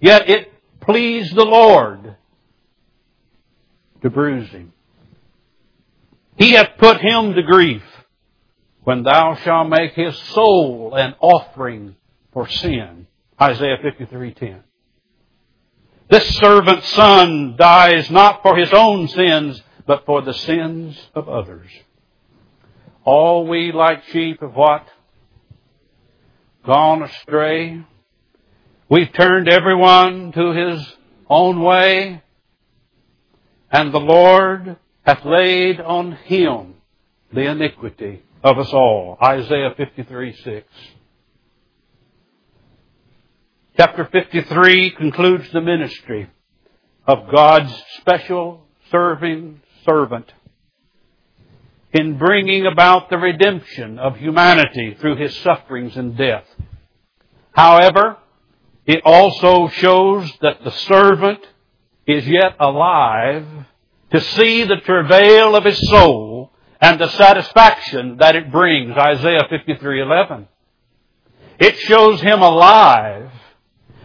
[0.00, 2.16] Yet it pleased the Lord
[4.02, 4.72] to bruise him.
[6.36, 7.82] He hath put him to grief
[8.84, 11.96] when thou shalt make his soul an offering
[12.32, 13.06] for sin.
[13.40, 14.62] Isaiah 53:10.
[16.08, 21.70] This servant's son dies not for his own sins, but for the sins of others.
[23.04, 24.86] All we like sheep have what?
[26.64, 27.82] Gone astray.
[28.88, 30.96] We've turned everyone to his
[31.28, 32.22] own way,
[33.70, 36.74] and the Lord hath laid on him
[37.32, 39.16] the iniquity of us all.
[39.22, 40.68] Isaiah 53, 6.
[43.78, 46.30] Chapter 53 concludes the ministry
[47.06, 50.30] of God's special serving servant
[51.92, 56.44] in bringing about the redemption of humanity through his sufferings and death.
[57.52, 58.18] However,
[58.84, 61.40] it also shows that the servant
[62.06, 63.46] is yet alive
[64.12, 66.50] to see the travail of his soul
[66.80, 68.96] and the satisfaction that it brings.
[68.96, 70.46] Isaiah 53:11.
[71.58, 73.30] It shows him alive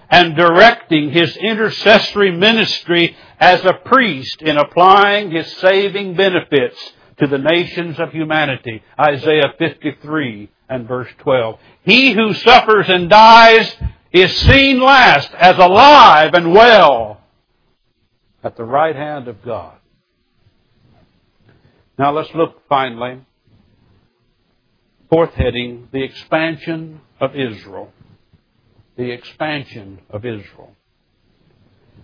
[0.10, 6.78] and directing his intercessory ministry as a priest in applying his saving benefits
[7.20, 8.82] to the nations of humanity.
[9.00, 11.60] Isaiah 53 and verse 12.
[11.84, 13.76] He who suffers and dies
[14.12, 17.22] is seen last as alive and well
[18.44, 19.79] at the right hand of God.
[22.00, 23.20] Now let's look finally.
[25.10, 27.92] Fourth heading, the expansion of Israel.
[28.96, 30.78] The expansion of Israel.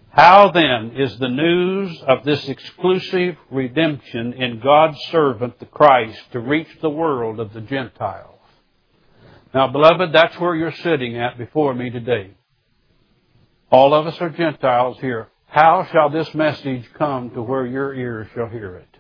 [0.09, 6.39] How then is the news of this exclusive redemption in God's servant, the Christ, to
[6.39, 8.39] reach the world of the Gentiles?
[9.53, 12.31] Now, beloved, that's where you're sitting at before me today.
[13.71, 15.29] All of us are Gentiles here.
[15.47, 18.94] How shall this message come to where your ears shall hear it?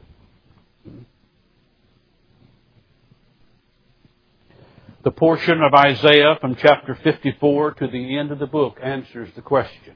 [5.05, 9.43] The portion of Isaiah from chapter 54 to the end of the book answers the
[9.43, 9.93] question.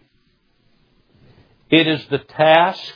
[1.71, 2.93] It is the task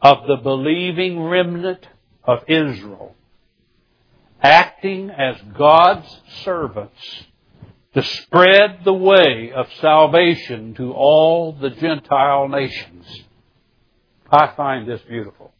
[0.00, 1.88] of the believing remnant
[2.22, 3.16] of Israel,
[4.40, 6.06] acting as God's
[6.44, 7.24] servants,
[7.94, 13.06] to spread the way of salvation to all the Gentile nations.
[14.30, 15.52] I find this beautiful.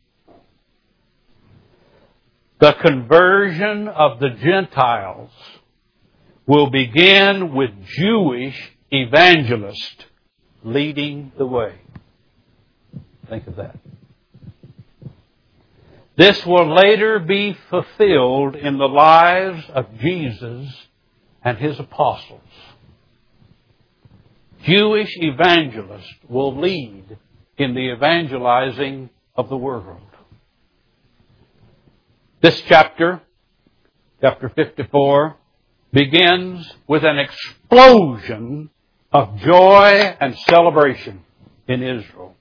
[2.61, 5.31] the conversion of the Gentiles
[6.47, 10.05] will begin with Jewish evangelists
[10.63, 11.75] leading the way.
[13.29, 13.79] Think of that.
[16.17, 20.69] This will later be fulfilled in the lives of Jesus
[21.43, 22.41] and his apostles.
[24.63, 27.19] Jewish evangelists will lead
[27.59, 30.01] in the evangelizing of the world.
[32.41, 33.21] This chapter,
[34.21, 35.37] chapter 54,
[35.95, 38.69] begins with an explosion
[39.13, 41.25] of joy and celebration
[41.69, 42.35] in Israel.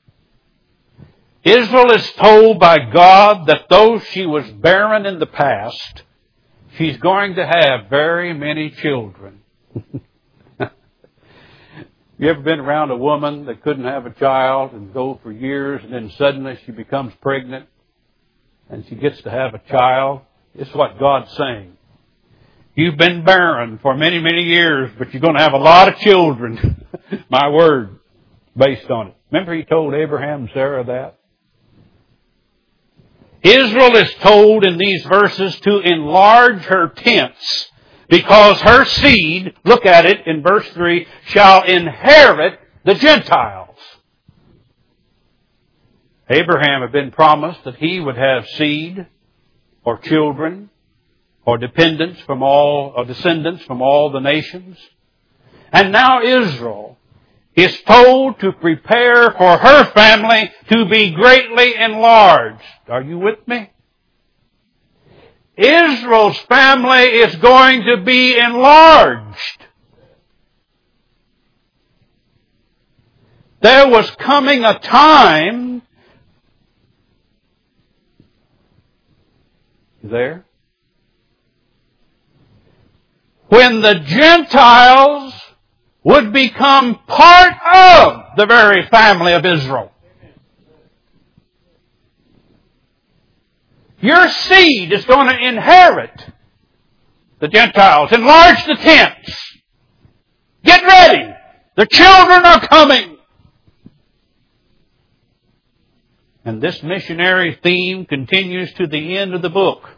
[1.43, 6.03] Israel is told by God that though she was barren in the past,
[6.77, 9.41] she's going to have very many children.
[12.17, 15.83] you ever been around a woman that couldn't have a child and go for years
[15.83, 17.67] and then suddenly she becomes pregnant
[18.69, 20.21] and she gets to have a child?
[20.55, 21.77] Is what God's saying.
[22.75, 25.99] You've been barren for many, many years, but you're going to have a lot of
[25.99, 26.85] children.
[27.29, 27.99] My word,
[28.57, 29.15] based on it.
[29.31, 31.19] Remember he told Abraham and Sarah that?
[33.43, 37.71] Israel is told in these verses to enlarge her tents
[38.09, 43.77] because her seed, look at it in verse 3, shall inherit the Gentiles.
[46.29, 49.05] Abraham had been promised that he would have seed
[49.83, 50.69] or children
[51.45, 54.77] or dependents from all, or descendants from all the nations.
[55.71, 56.97] And now Israel
[57.55, 62.63] is told to prepare for her family to be greatly enlarged.
[62.87, 63.69] Are you with me?
[65.55, 69.65] Israel's family is going to be enlarged.
[73.61, 75.83] There was coming a time
[80.01, 80.45] there
[83.47, 85.33] when the Gentiles
[86.03, 89.91] would become part of the very family of Israel.
[94.01, 96.29] Your seed is going to inherit
[97.39, 98.11] the Gentiles.
[98.11, 99.53] Enlarge the tents.
[100.65, 101.33] Get ready.
[101.77, 103.17] The children are coming.
[106.43, 109.89] And this missionary theme continues to the end of the book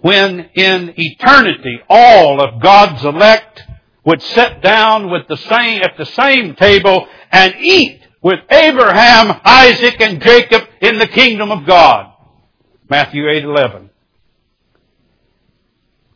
[0.00, 3.62] when in eternity all of God's elect
[4.04, 10.00] would sit down with the same, at the same table and eat with Abraham, Isaac,
[10.00, 12.12] and Jacob in the kingdom of God.
[12.88, 13.90] Matthew 8:11.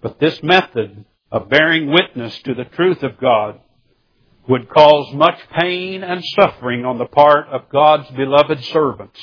[0.01, 3.61] But this method of bearing witness to the truth of God
[4.49, 9.21] would cause much pain and suffering on the part of God's beloved servants.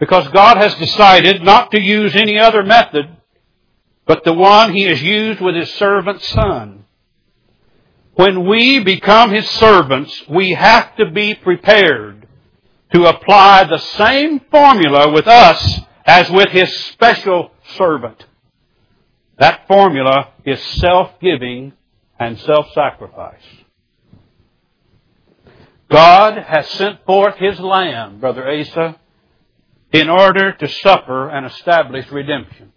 [0.00, 3.16] Because God has decided not to use any other method
[4.10, 6.84] but the one He has used with His servant son.
[8.14, 12.26] When we become His servants, we have to be prepared
[12.92, 18.26] to apply the same formula with us as with His special servant.
[19.38, 21.72] That formula is self-giving
[22.18, 23.44] and self-sacrifice.
[25.88, 28.99] God has sent forth His Lamb, Brother Asa,
[29.92, 32.72] in order to suffer and establish redemption.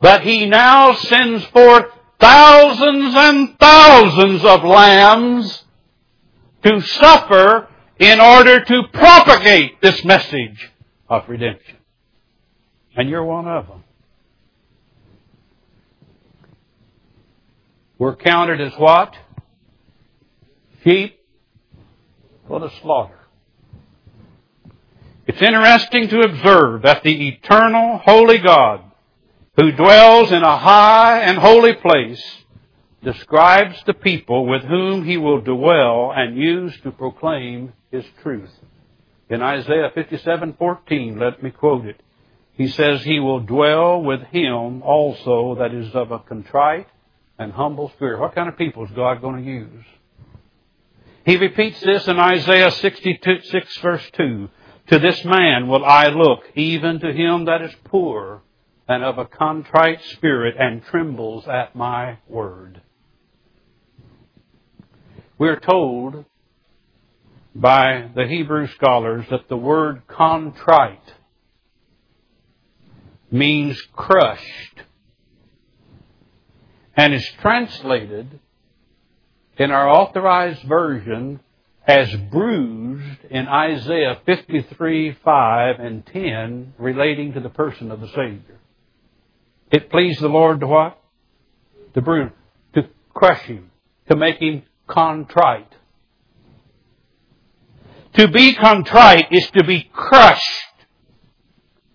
[0.00, 1.86] But he now sends forth
[2.20, 5.64] thousands and thousands of lambs
[6.64, 7.68] to suffer
[7.98, 10.70] in order to propagate this message
[11.08, 11.76] of redemption.
[12.96, 13.84] And you're one of them.
[17.98, 19.16] We're counted as what?
[20.84, 21.18] Sheep
[22.46, 23.17] for the slaughter.
[25.28, 28.80] It's interesting to observe that the eternal, holy God,
[29.58, 32.24] who dwells in a high and holy place,
[33.02, 38.50] describes the people with whom he will dwell and use to proclaim his truth.
[39.28, 42.00] In Isaiah 57:14, let me quote it.
[42.54, 46.88] He says, "He will dwell with him also that is of a contrite
[47.38, 49.84] and humble spirit." What kind of people is God going to use?
[51.26, 54.48] He repeats this in Isaiah 66 verse 2.
[54.88, 58.42] To this man will I look, even to him that is poor
[58.88, 62.80] and of a contrite spirit and trembles at my word.
[65.36, 66.24] We're told
[67.54, 71.14] by the Hebrew scholars that the word contrite
[73.30, 74.82] means crushed
[76.96, 78.40] and is translated
[79.58, 81.40] in our authorized version
[81.88, 88.60] as bruised in Isaiah 53, 5 and 10 relating to the person of the Savior.
[89.72, 91.02] It pleased the Lord to what?
[91.94, 92.30] To bruise,
[92.74, 92.82] to
[93.14, 93.70] crush him,
[94.10, 95.72] to make him contrite.
[98.14, 100.44] To be contrite is to be crushed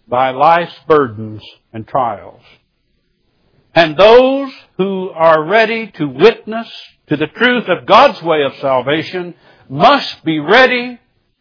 [0.08, 2.42] by life's burdens and trials.
[3.76, 6.72] And those who are ready to witness
[7.08, 9.36] to the truth of God's way of salvation
[9.74, 11.00] must be ready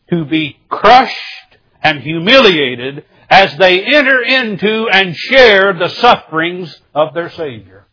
[0.08, 7.28] to be crushed and humiliated as they enter into and share the sufferings of their
[7.30, 7.86] Savior.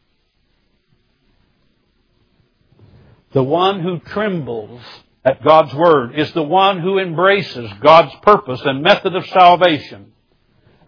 [3.34, 4.82] The one who trembles
[5.26, 10.14] at God's Word is the one who embraces God's purpose and method of salvation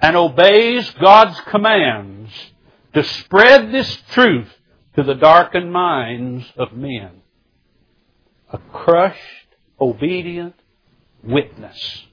[0.01, 2.31] and obeys God's commands
[2.93, 4.49] to spread this truth
[4.95, 7.21] to the darkened minds of men.
[8.53, 9.19] A crushed,
[9.81, 10.55] obedient
[11.23, 12.05] witness.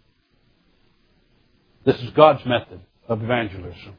[1.85, 3.95] This is God's method of evangelism.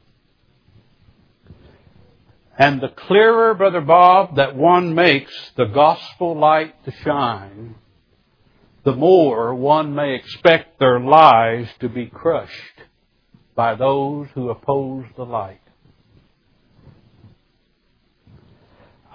[2.58, 7.76] And the clearer, Brother Bob, that one makes the gospel light to shine,
[8.84, 12.52] the more one may expect their lives to be crushed
[13.54, 15.59] by those who oppose the light.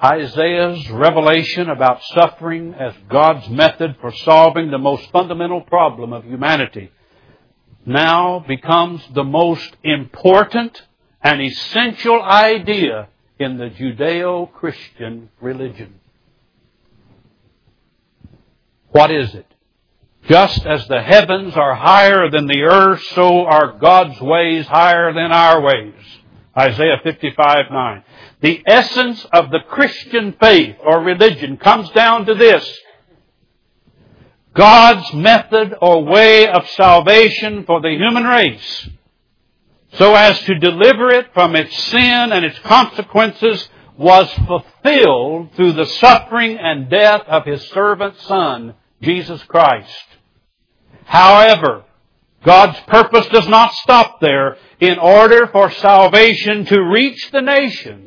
[0.04, 6.92] Isaiah's revelation about suffering as God's method for solving the most fundamental problem of humanity
[7.86, 10.82] now becomes the most important
[11.22, 13.08] and essential idea
[13.40, 16.00] in the Judeo-Christian religion.
[18.92, 19.46] What is it?
[20.28, 25.32] Just as the heavens are higher than the earth, so are God's ways higher than
[25.32, 25.94] our ways.
[26.58, 28.04] Isaiah 55, 9.
[28.46, 32.64] The essence of the Christian faith or religion comes down to this.
[34.54, 38.88] God's method or way of salvation for the human race
[39.94, 43.68] so as to deliver it from its sin and its consequences
[43.98, 50.06] was fulfilled through the suffering and death of His servant Son, Jesus Christ.
[51.06, 51.84] However,
[52.44, 54.58] God's purpose does not stop there.
[54.80, 58.05] In order for salvation to reach the nations,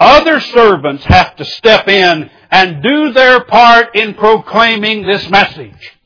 [0.00, 5.98] other servants have to step in and do their part in proclaiming this message.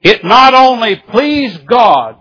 [0.00, 2.16] It not only pleased God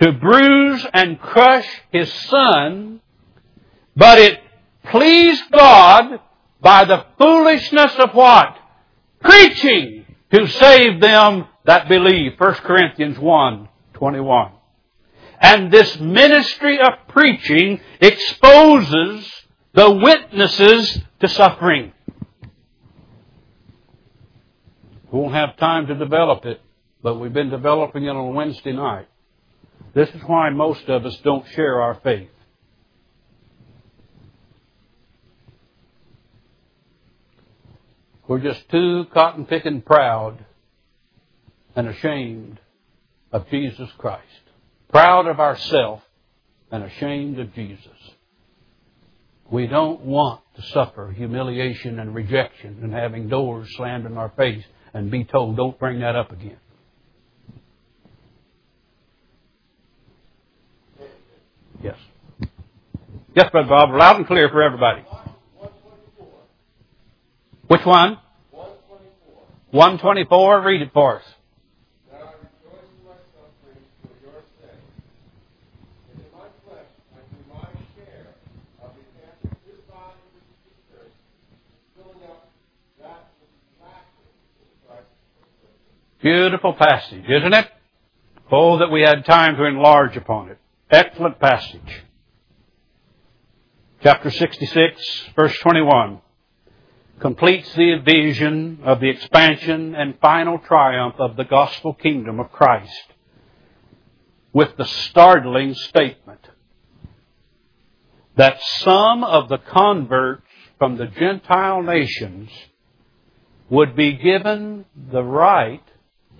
[0.00, 3.00] to bruise and crush His Son,
[3.94, 4.40] but it
[4.90, 6.20] pleased God
[6.60, 8.56] by the foolishness of what?
[9.20, 12.32] Preaching to save them that believe.
[12.38, 14.52] 1 Corinthians 1, 21.
[15.42, 19.28] And this ministry of preaching exposes
[19.74, 21.92] the witnesses to suffering.
[25.10, 26.60] We won't have time to develop it,
[27.02, 29.08] but we've been developing it on Wednesday night.
[29.94, 32.30] This is why most of us don't share our faith.
[38.28, 40.44] We're just too cotton picking proud
[41.74, 42.60] and ashamed
[43.32, 44.41] of Jesus Christ.
[44.92, 46.02] Proud of ourselves
[46.70, 47.88] and ashamed of Jesus.
[49.50, 54.64] We don't want to suffer humiliation and rejection and having doors slammed in our face
[54.94, 56.58] and be told, don't bring that up again.
[61.82, 61.96] Yes.
[63.34, 65.04] Yes, Brother Bob, loud and clear for everybody.
[67.66, 68.18] Which one?
[69.70, 70.60] 124.
[70.62, 71.24] Read it for us.
[86.22, 87.68] Beautiful passage, isn't it?
[88.50, 90.58] Oh, that we had time to enlarge upon it.
[90.88, 92.04] Excellent passage.
[94.04, 96.20] Chapter 66, verse 21
[97.18, 103.06] completes the vision of the expansion and final triumph of the gospel kingdom of Christ
[104.52, 106.48] with the startling statement
[108.36, 110.42] that some of the converts
[110.78, 112.50] from the Gentile nations
[113.70, 115.82] would be given the right,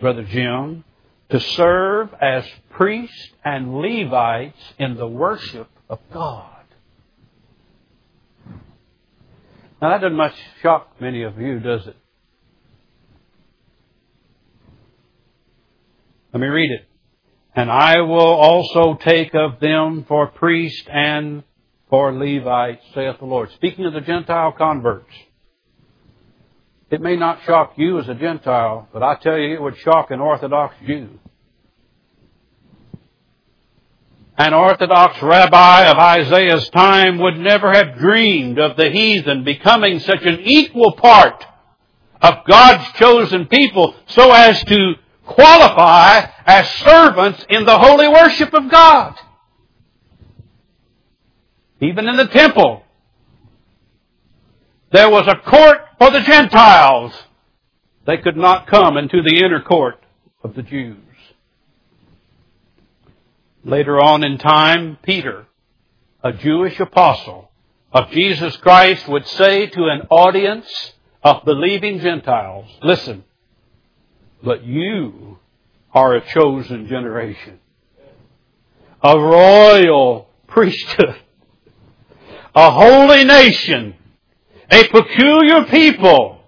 [0.03, 0.83] Brother Jim,
[1.31, 6.65] to serve as priests and Levites in the worship of God.
[9.81, 11.97] Now that doesn't much shock many of you, does it?
[16.33, 16.85] Let me read it.
[17.55, 21.45] And I will also take of them for priests and
[21.89, 23.53] for Levites, saith the Lord.
[23.53, 25.15] Speaking of the Gentile converts.
[26.93, 30.11] It may not shock you as a Gentile, but I tell you it would shock
[30.11, 31.19] an Orthodox Jew.
[34.37, 40.23] An Orthodox rabbi of Isaiah's time would never have dreamed of the heathen becoming such
[40.25, 41.43] an equal part
[42.21, 44.93] of God's chosen people so as to
[45.25, 49.15] qualify as servants in the holy worship of God.
[51.81, 52.83] Even in the temple,
[54.91, 57.13] there was a court for the Gentiles.
[58.07, 60.03] They could not come into the inner court
[60.43, 60.97] of the Jews.
[63.63, 65.47] Later on in time, Peter,
[66.25, 67.53] a Jewish apostle
[67.93, 70.67] of Jesus Christ, would say to an audience
[71.23, 73.23] of believing Gentiles, listen,
[74.43, 75.39] but you
[75.95, 77.61] are a chosen generation,
[79.05, 81.15] a royal priesthood,
[82.57, 83.95] a holy nation,
[84.73, 86.41] a peculiar people,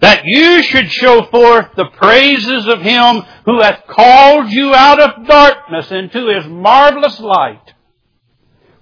[0.00, 5.26] that you should show forth the praises of him who hath called you out of
[5.26, 7.74] darkness into his marvelous light,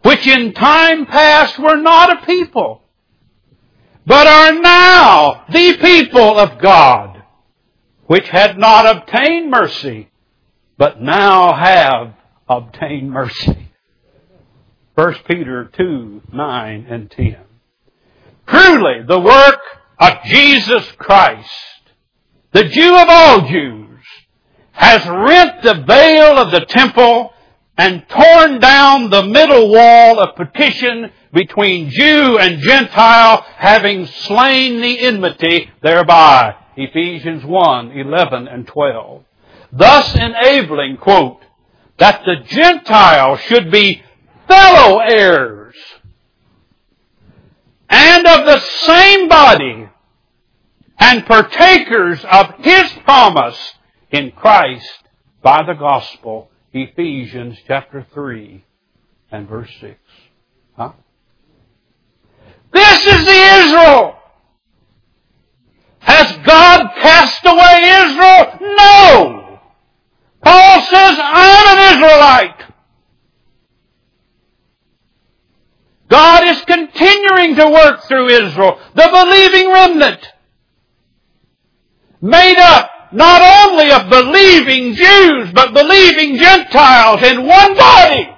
[0.02, 2.82] which in time past were not a people,
[4.06, 7.24] but are now the people of God,
[8.06, 10.10] which had not obtained mercy,
[10.76, 12.14] but now have
[12.48, 13.70] obtained mercy.
[14.94, 17.36] 1 Peter 2, 9 and 10.
[18.48, 19.60] Truly, the work
[19.98, 21.50] of Jesus Christ,
[22.52, 24.00] the Jew of all Jews,
[24.72, 27.32] has rent the veil of the temple
[27.76, 35.00] and torn down the middle wall of partition between Jew and Gentile, having slain the
[35.00, 36.54] enmity thereby.
[36.76, 39.24] Ephesians 1, 11 and 12.
[39.72, 41.40] Thus enabling, quote,
[41.98, 44.02] that the Gentile should be
[44.46, 45.57] fellow heirs
[47.88, 49.88] and of the same body
[50.98, 53.74] and partakers of His promise
[54.10, 55.04] in Christ
[55.42, 56.50] by the gospel.
[56.72, 58.64] Ephesians chapter 3
[59.30, 59.98] and verse 6.
[60.76, 60.92] Huh?
[62.72, 64.14] This is the Israel.
[66.00, 68.74] Has God cast away Israel?
[68.76, 69.60] No.
[70.42, 72.57] Paul says, I'm an Israelite.
[76.08, 80.26] God is continuing to work through Israel, the believing remnant,
[82.20, 88.28] made up not only of believing Jews, but believing Gentiles in one body.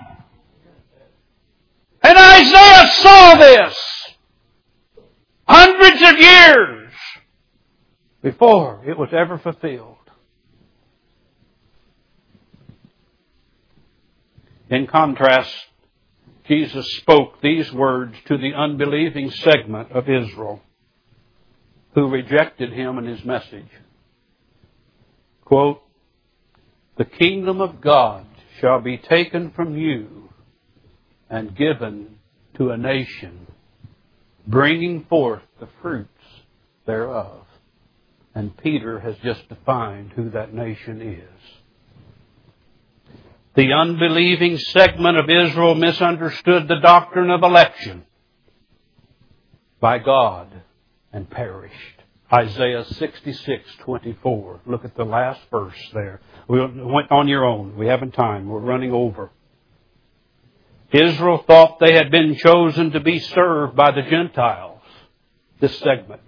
[2.02, 3.78] And Isaiah saw this
[5.46, 6.92] hundreds of years
[8.22, 9.96] before it was ever fulfilled.
[14.70, 15.52] In contrast,
[16.50, 20.60] Jesus spoke these words to the unbelieving segment of Israel
[21.94, 23.70] who rejected him and his message.
[25.44, 25.80] Quote,
[26.98, 28.26] the kingdom of God
[28.60, 30.30] shall be taken from you
[31.28, 32.18] and given
[32.56, 33.46] to a nation,
[34.44, 36.08] bringing forth the fruits
[36.84, 37.46] thereof.
[38.34, 41.59] And Peter has just defined who that nation is.
[43.54, 48.04] The unbelieving segment of Israel misunderstood the doctrine of election
[49.80, 50.62] by God
[51.12, 52.02] and perished.
[52.32, 54.60] Isaiah 66:24.
[54.66, 56.20] Look at the last verse there.
[56.46, 57.76] We went on your own.
[57.76, 58.48] We haven't time.
[58.48, 59.30] We're running over.
[60.92, 64.82] Israel thought they had been chosen to be served by the Gentiles.
[65.58, 66.22] This segment.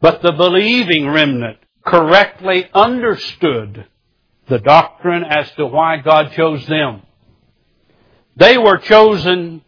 [0.00, 3.86] But the believing remnant correctly understood
[4.48, 7.02] the doctrine as to why God chose them.
[8.36, 9.62] They were chosen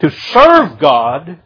[0.00, 1.40] to serve God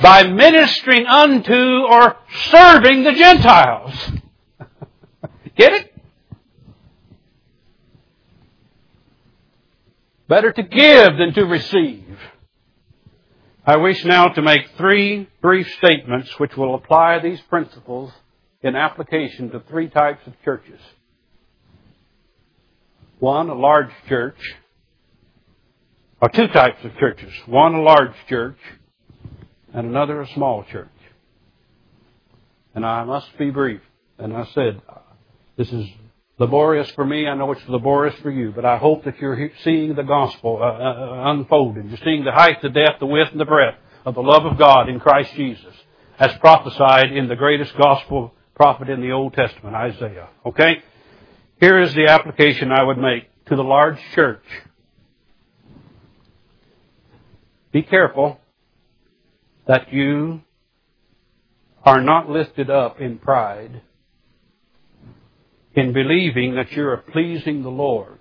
[0.00, 2.16] by ministering unto or
[2.50, 3.94] serving the Gentiles.
[5.56, 5.90] Get it?
[10.26, 12.18] Better to give than to receive.
[13.66, 18.10] I wish now to make three brief statements which will apply these principles
[18.62, 20.80] in application to three types of churches.
[23.24, 24.36] One, a large church,
[26.20, 27.32] or two types of churches.
[27.46, 28.58] One, a large church,
[29.72, 30.90] and another, a small church.
[32.74, 33.80] And I must be brief.
[34.18, 34.82] And I said,
[35.56, 35.86] this is
[36.38, 37.26] laborious for me.
[37.26, 40.66] I know it's laborious for you, but I hope that you're seeing the gospel uh,
[40.66, 41.88] uh, unfolded.
[41.88, 44.58] You're seeing the height, the depth, the width, and the breadth of the love of
[44.58, 45.72] God in Christ Jesus,
[46.18, 50.28] as prophesied in the greatest gospel prophet in the Old Testament, Isaiah.
[50.44, 50.82] Okay?
[51.60, 54.44] Here is the application I would make to the large church.
[57.72, 58.40] Be careful
[59.66, 60.42] that you
[61.84, 63.82] are not lifted up in pride,
[65.74, 68.18] in believing that you are pleasing the Lord,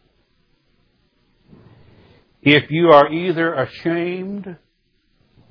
[2.41, 4.57] if you are either ashamed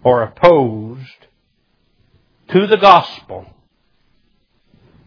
[0.05, 1.27] or opposed
[2.49, 3.47] to the gospel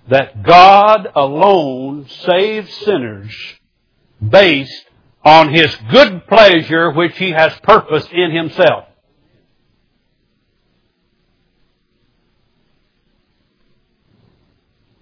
[0.08, 3.34] that God alone saves sinners
[4.28, 4.86] based
[5.24, 8.86] on His good pleasure which He has purposed in Himself.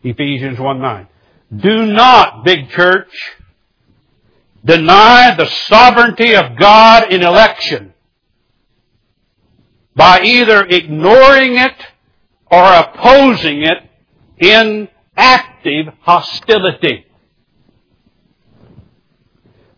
[0.04, 1.08] Ephesians 1 9.
[1.56, 3.14] Do not, big church,
[4.66, 7.94] deny the sovereignty of God in election
[9.96, 11.76] by either ignoring it
[12.52, 13.90] or opposing it
[14.40, 17.06] in active hostility.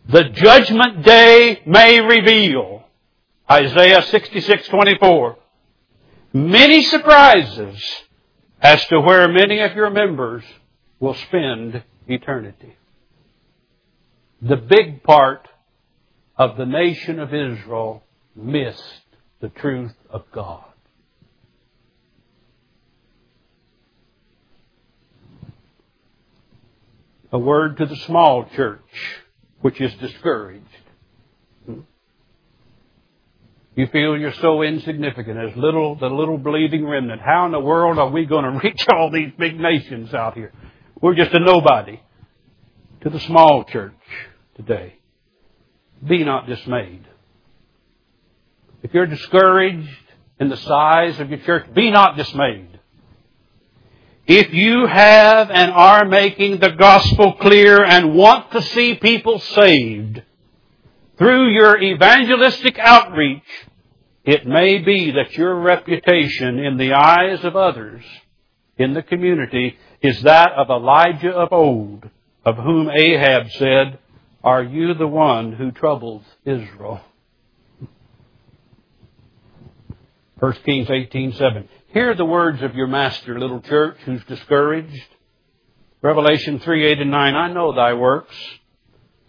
[0.08, 2.84] The judgment day may reveal,
[3.50, 5.38] Isaiah 66:24,
[6.34, 8.04] many surprises
[8.62, 10.44] as to where many of your members
[11.00, 12.76] will spend eternity.
[14.42, 15.48] The big part
[16.38, 18.04] of the nation of Israel
[18.36, 19.06] missed
[19.40, 20.66] the truth of God.
[27.36, 28.80] A word to the small church,
[29.60, 30.64] which is discouraged.
[33.76, 37.20] You feel you're so insignificant as little, the little believing remnant.
[37.20, 40.54] How in the world are we going to reach all these big nations out here?
[41.02, 42.00] We're just a nobody.
[43.02, 43.92] To the small church
[44.56, 44.96] today,
[46.08, 47.04] be not dismayed.
[48.82, 49.90] If you're discouraged
[50.40, 52.75] in the size of your church, be not dismayed.
[54.28, 60.24] If you have and are making the gospel clear and want to see people saved
[61.18, 63.44] through your evangelistic outreach,
[64.24, 68.04] it may be that your reputation in the eyes of others
[68.78, 72.10] in the community is that of Elijah of old,
[72.44, 74.00] of whom Ahab said,
[74.44, 77.02] Are you the one who troubles Israel?
[80.46, 81.68] 1 Kings 18:7.
[81.88, 85.08] Hear the words of your master, little church, who's discouraged.
[86.04, 87.36] Revelation 3, 8 and 9.
[87.36, 88.36] I know thy works.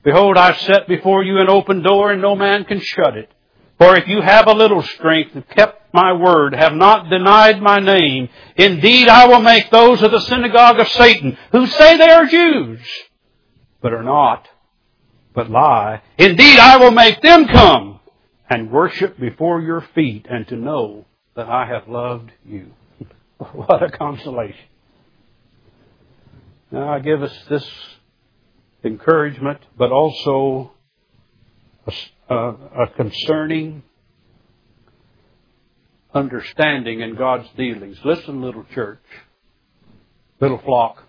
[0.02, 3.30] Behold, I've set before you an open door, and no man can shut it.
[3.78, 7.78] For if you have a little strength and kept my word, have not denied my
[7.78, 12.26] name, indeed I will make those of the synagogue of Satan, who say they are
[12.26, 12.80] Jews,
[13.80, 14.46] but are not,
[15.34, 16.02] but lie.
[16.18, 17.95] Indeed I will make them come
[18.48, 21.04] and worship before your feet and to know
[21.34, 22.72] that I have loved you.
[23.52, 24.64] what a consolation.
[26.70, 27.68] Now I give us this
[28.84, 30.72] encouragement, but also
[31.86, 31.92] a,
[32.28, 33.82] a, uh, a concerning
[36.14, 37.98] understanding in God's dealings.
[38.04, 39.02] Listen, little church,
[40.40, 41.02] little flock.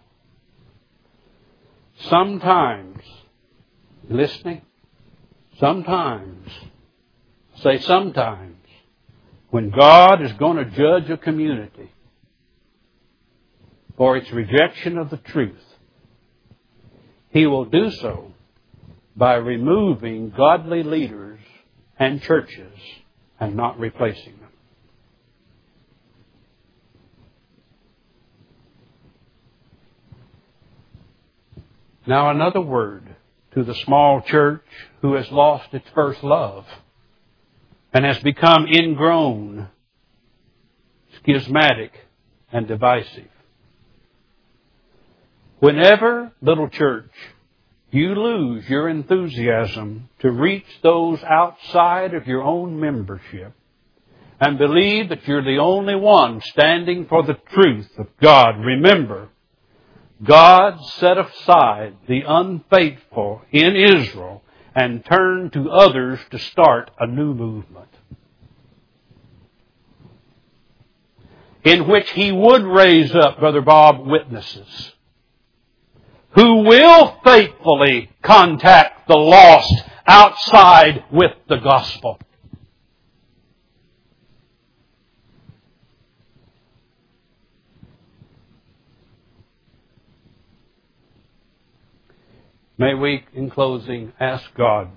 [2.10, 3.02] Sometimes,
[4.10, 4.62] listening,
[5.60, 6.50] sometimes
[7.62, 8.56] say sometimes,
[9.50, 11.92] when God is going to judge a community
[13.96, 15.64] for its rejection of the truth,
[17.30, 18.32] He will do so
[19.16, 21.40] by removing godly leaders
[21.98, 22.78] and churches
[23.40, 24.50] and not replacing them.
[32.06, 33.16] Now another word
[33.54, 34.64] to the small church
[35.02, 36.66] who has lost its first love
[37.98, 39.68] and has become ingrown,
[41.16, 41.92] schismatic,
[42.52, 43.32] and divisive.
[45.58, 47.10] Whenever, little church,
[47.90, 53.54] you lose your enthusiasm to reach those outside of your own membership
[54.40, 59.30] and believe that you're the only one standing for the truth of God, remember,
[60.24, 64.44] God set aside the unfaithful in Israel
[64.78, 67.90] and turn to others to start a new movement.
[71.64, 74.94] In which he would raise up, Brother Bob, witnesses
[76.36, 79.74] who will faithfully contact the lost
[80.06, 82.20] outside with the gospel.
[92.80, 94.90] May we, in closing, ask God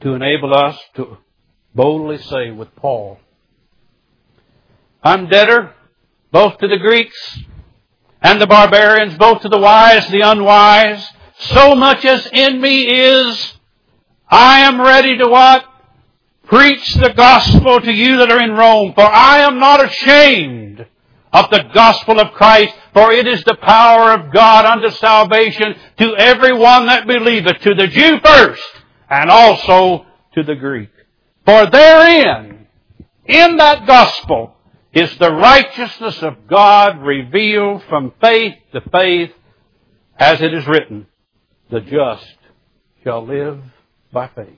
[0.00, 1.18] to enable us to
[1.72, 3.18] boldly say with Paul,
[5.02, 5.72] I'm debtor
[6.32, 7.38] both to the Greeks
[8.20, 11.06] and the barbarians, both to the wise, the unwise.
[11.38, 13.54] So much as in me is,
[14.28, 15.64] I am ready to what?
[16.46, 20.86] Preach the gospel to you that are in Rome, for I am not ashamed
[21.34, 26.16] of the gospel of Christ, for it is the power of God unto salvation to
[26.16, 28.62] everyone that believeth, to the Jew first,
[29.10, 30.90] and also to the Greek.
[31.44, 32.68] For therein,
[33.26, 34.54] in that gospel,
[34.92, 39.32] is the righteousness of God revealed from faith to faith,
[40.16, 41.08] as it is written,
[41.68, 42.36] the just
[43.02, 43.60] shall live
[44.12, 44.48] by faith.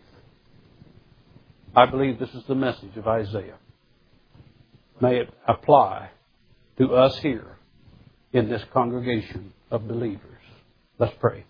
[1.74, 3.56] I believe this is the message of Isaiah.
[5.00, 6.10] May it apply
[6.78, 7.56] to us here
[8.32, 10.42] in this congregation of believers.
[10.98, 11.44] Let's pray.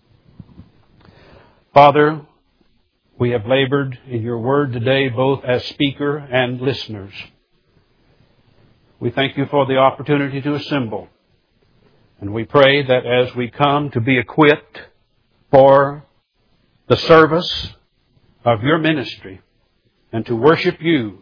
[1.73, 2.21] Father,
[3.19, 7.13] we have labored in your word today both as speaker and listeners.
[8.99, 11.07] We thank you for the opportunity to assemble.
[12.19, 14.79] And we pray that as we come to be equipped
[15.51, 16.05] for
[16.87, 17.69] the service
[18.43, 19.41] of your ministry
[20.11, 21.19] and to worship you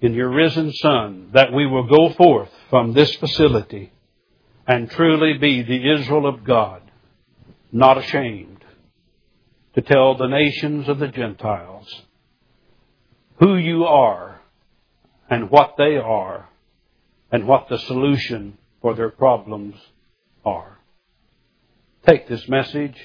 [0.00, 3.92] in your risen Son, that we will go forth from this facility
[4.66, 6.82] and truly be the Israel of God,
[7.70, 8.64] not ashamed
[9.74, 12.02] to tell the nations of the Gentiles
[13.38, 14.40] who you are
[15.28, 16.48] and what they are
[17.30, 19.74] and what the solution for their problems
[20.44, 20.78] are.
[22.06, 22.96] Take this message,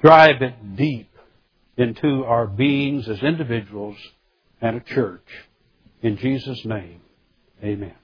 [0.00, 1.10] drive it deep
[1.76, 3.96] into our beings as individuals
[4.60, 5.26] and a church.
[6.02, 7.00] In Jesus' name,
[7.64, 7.97] amen.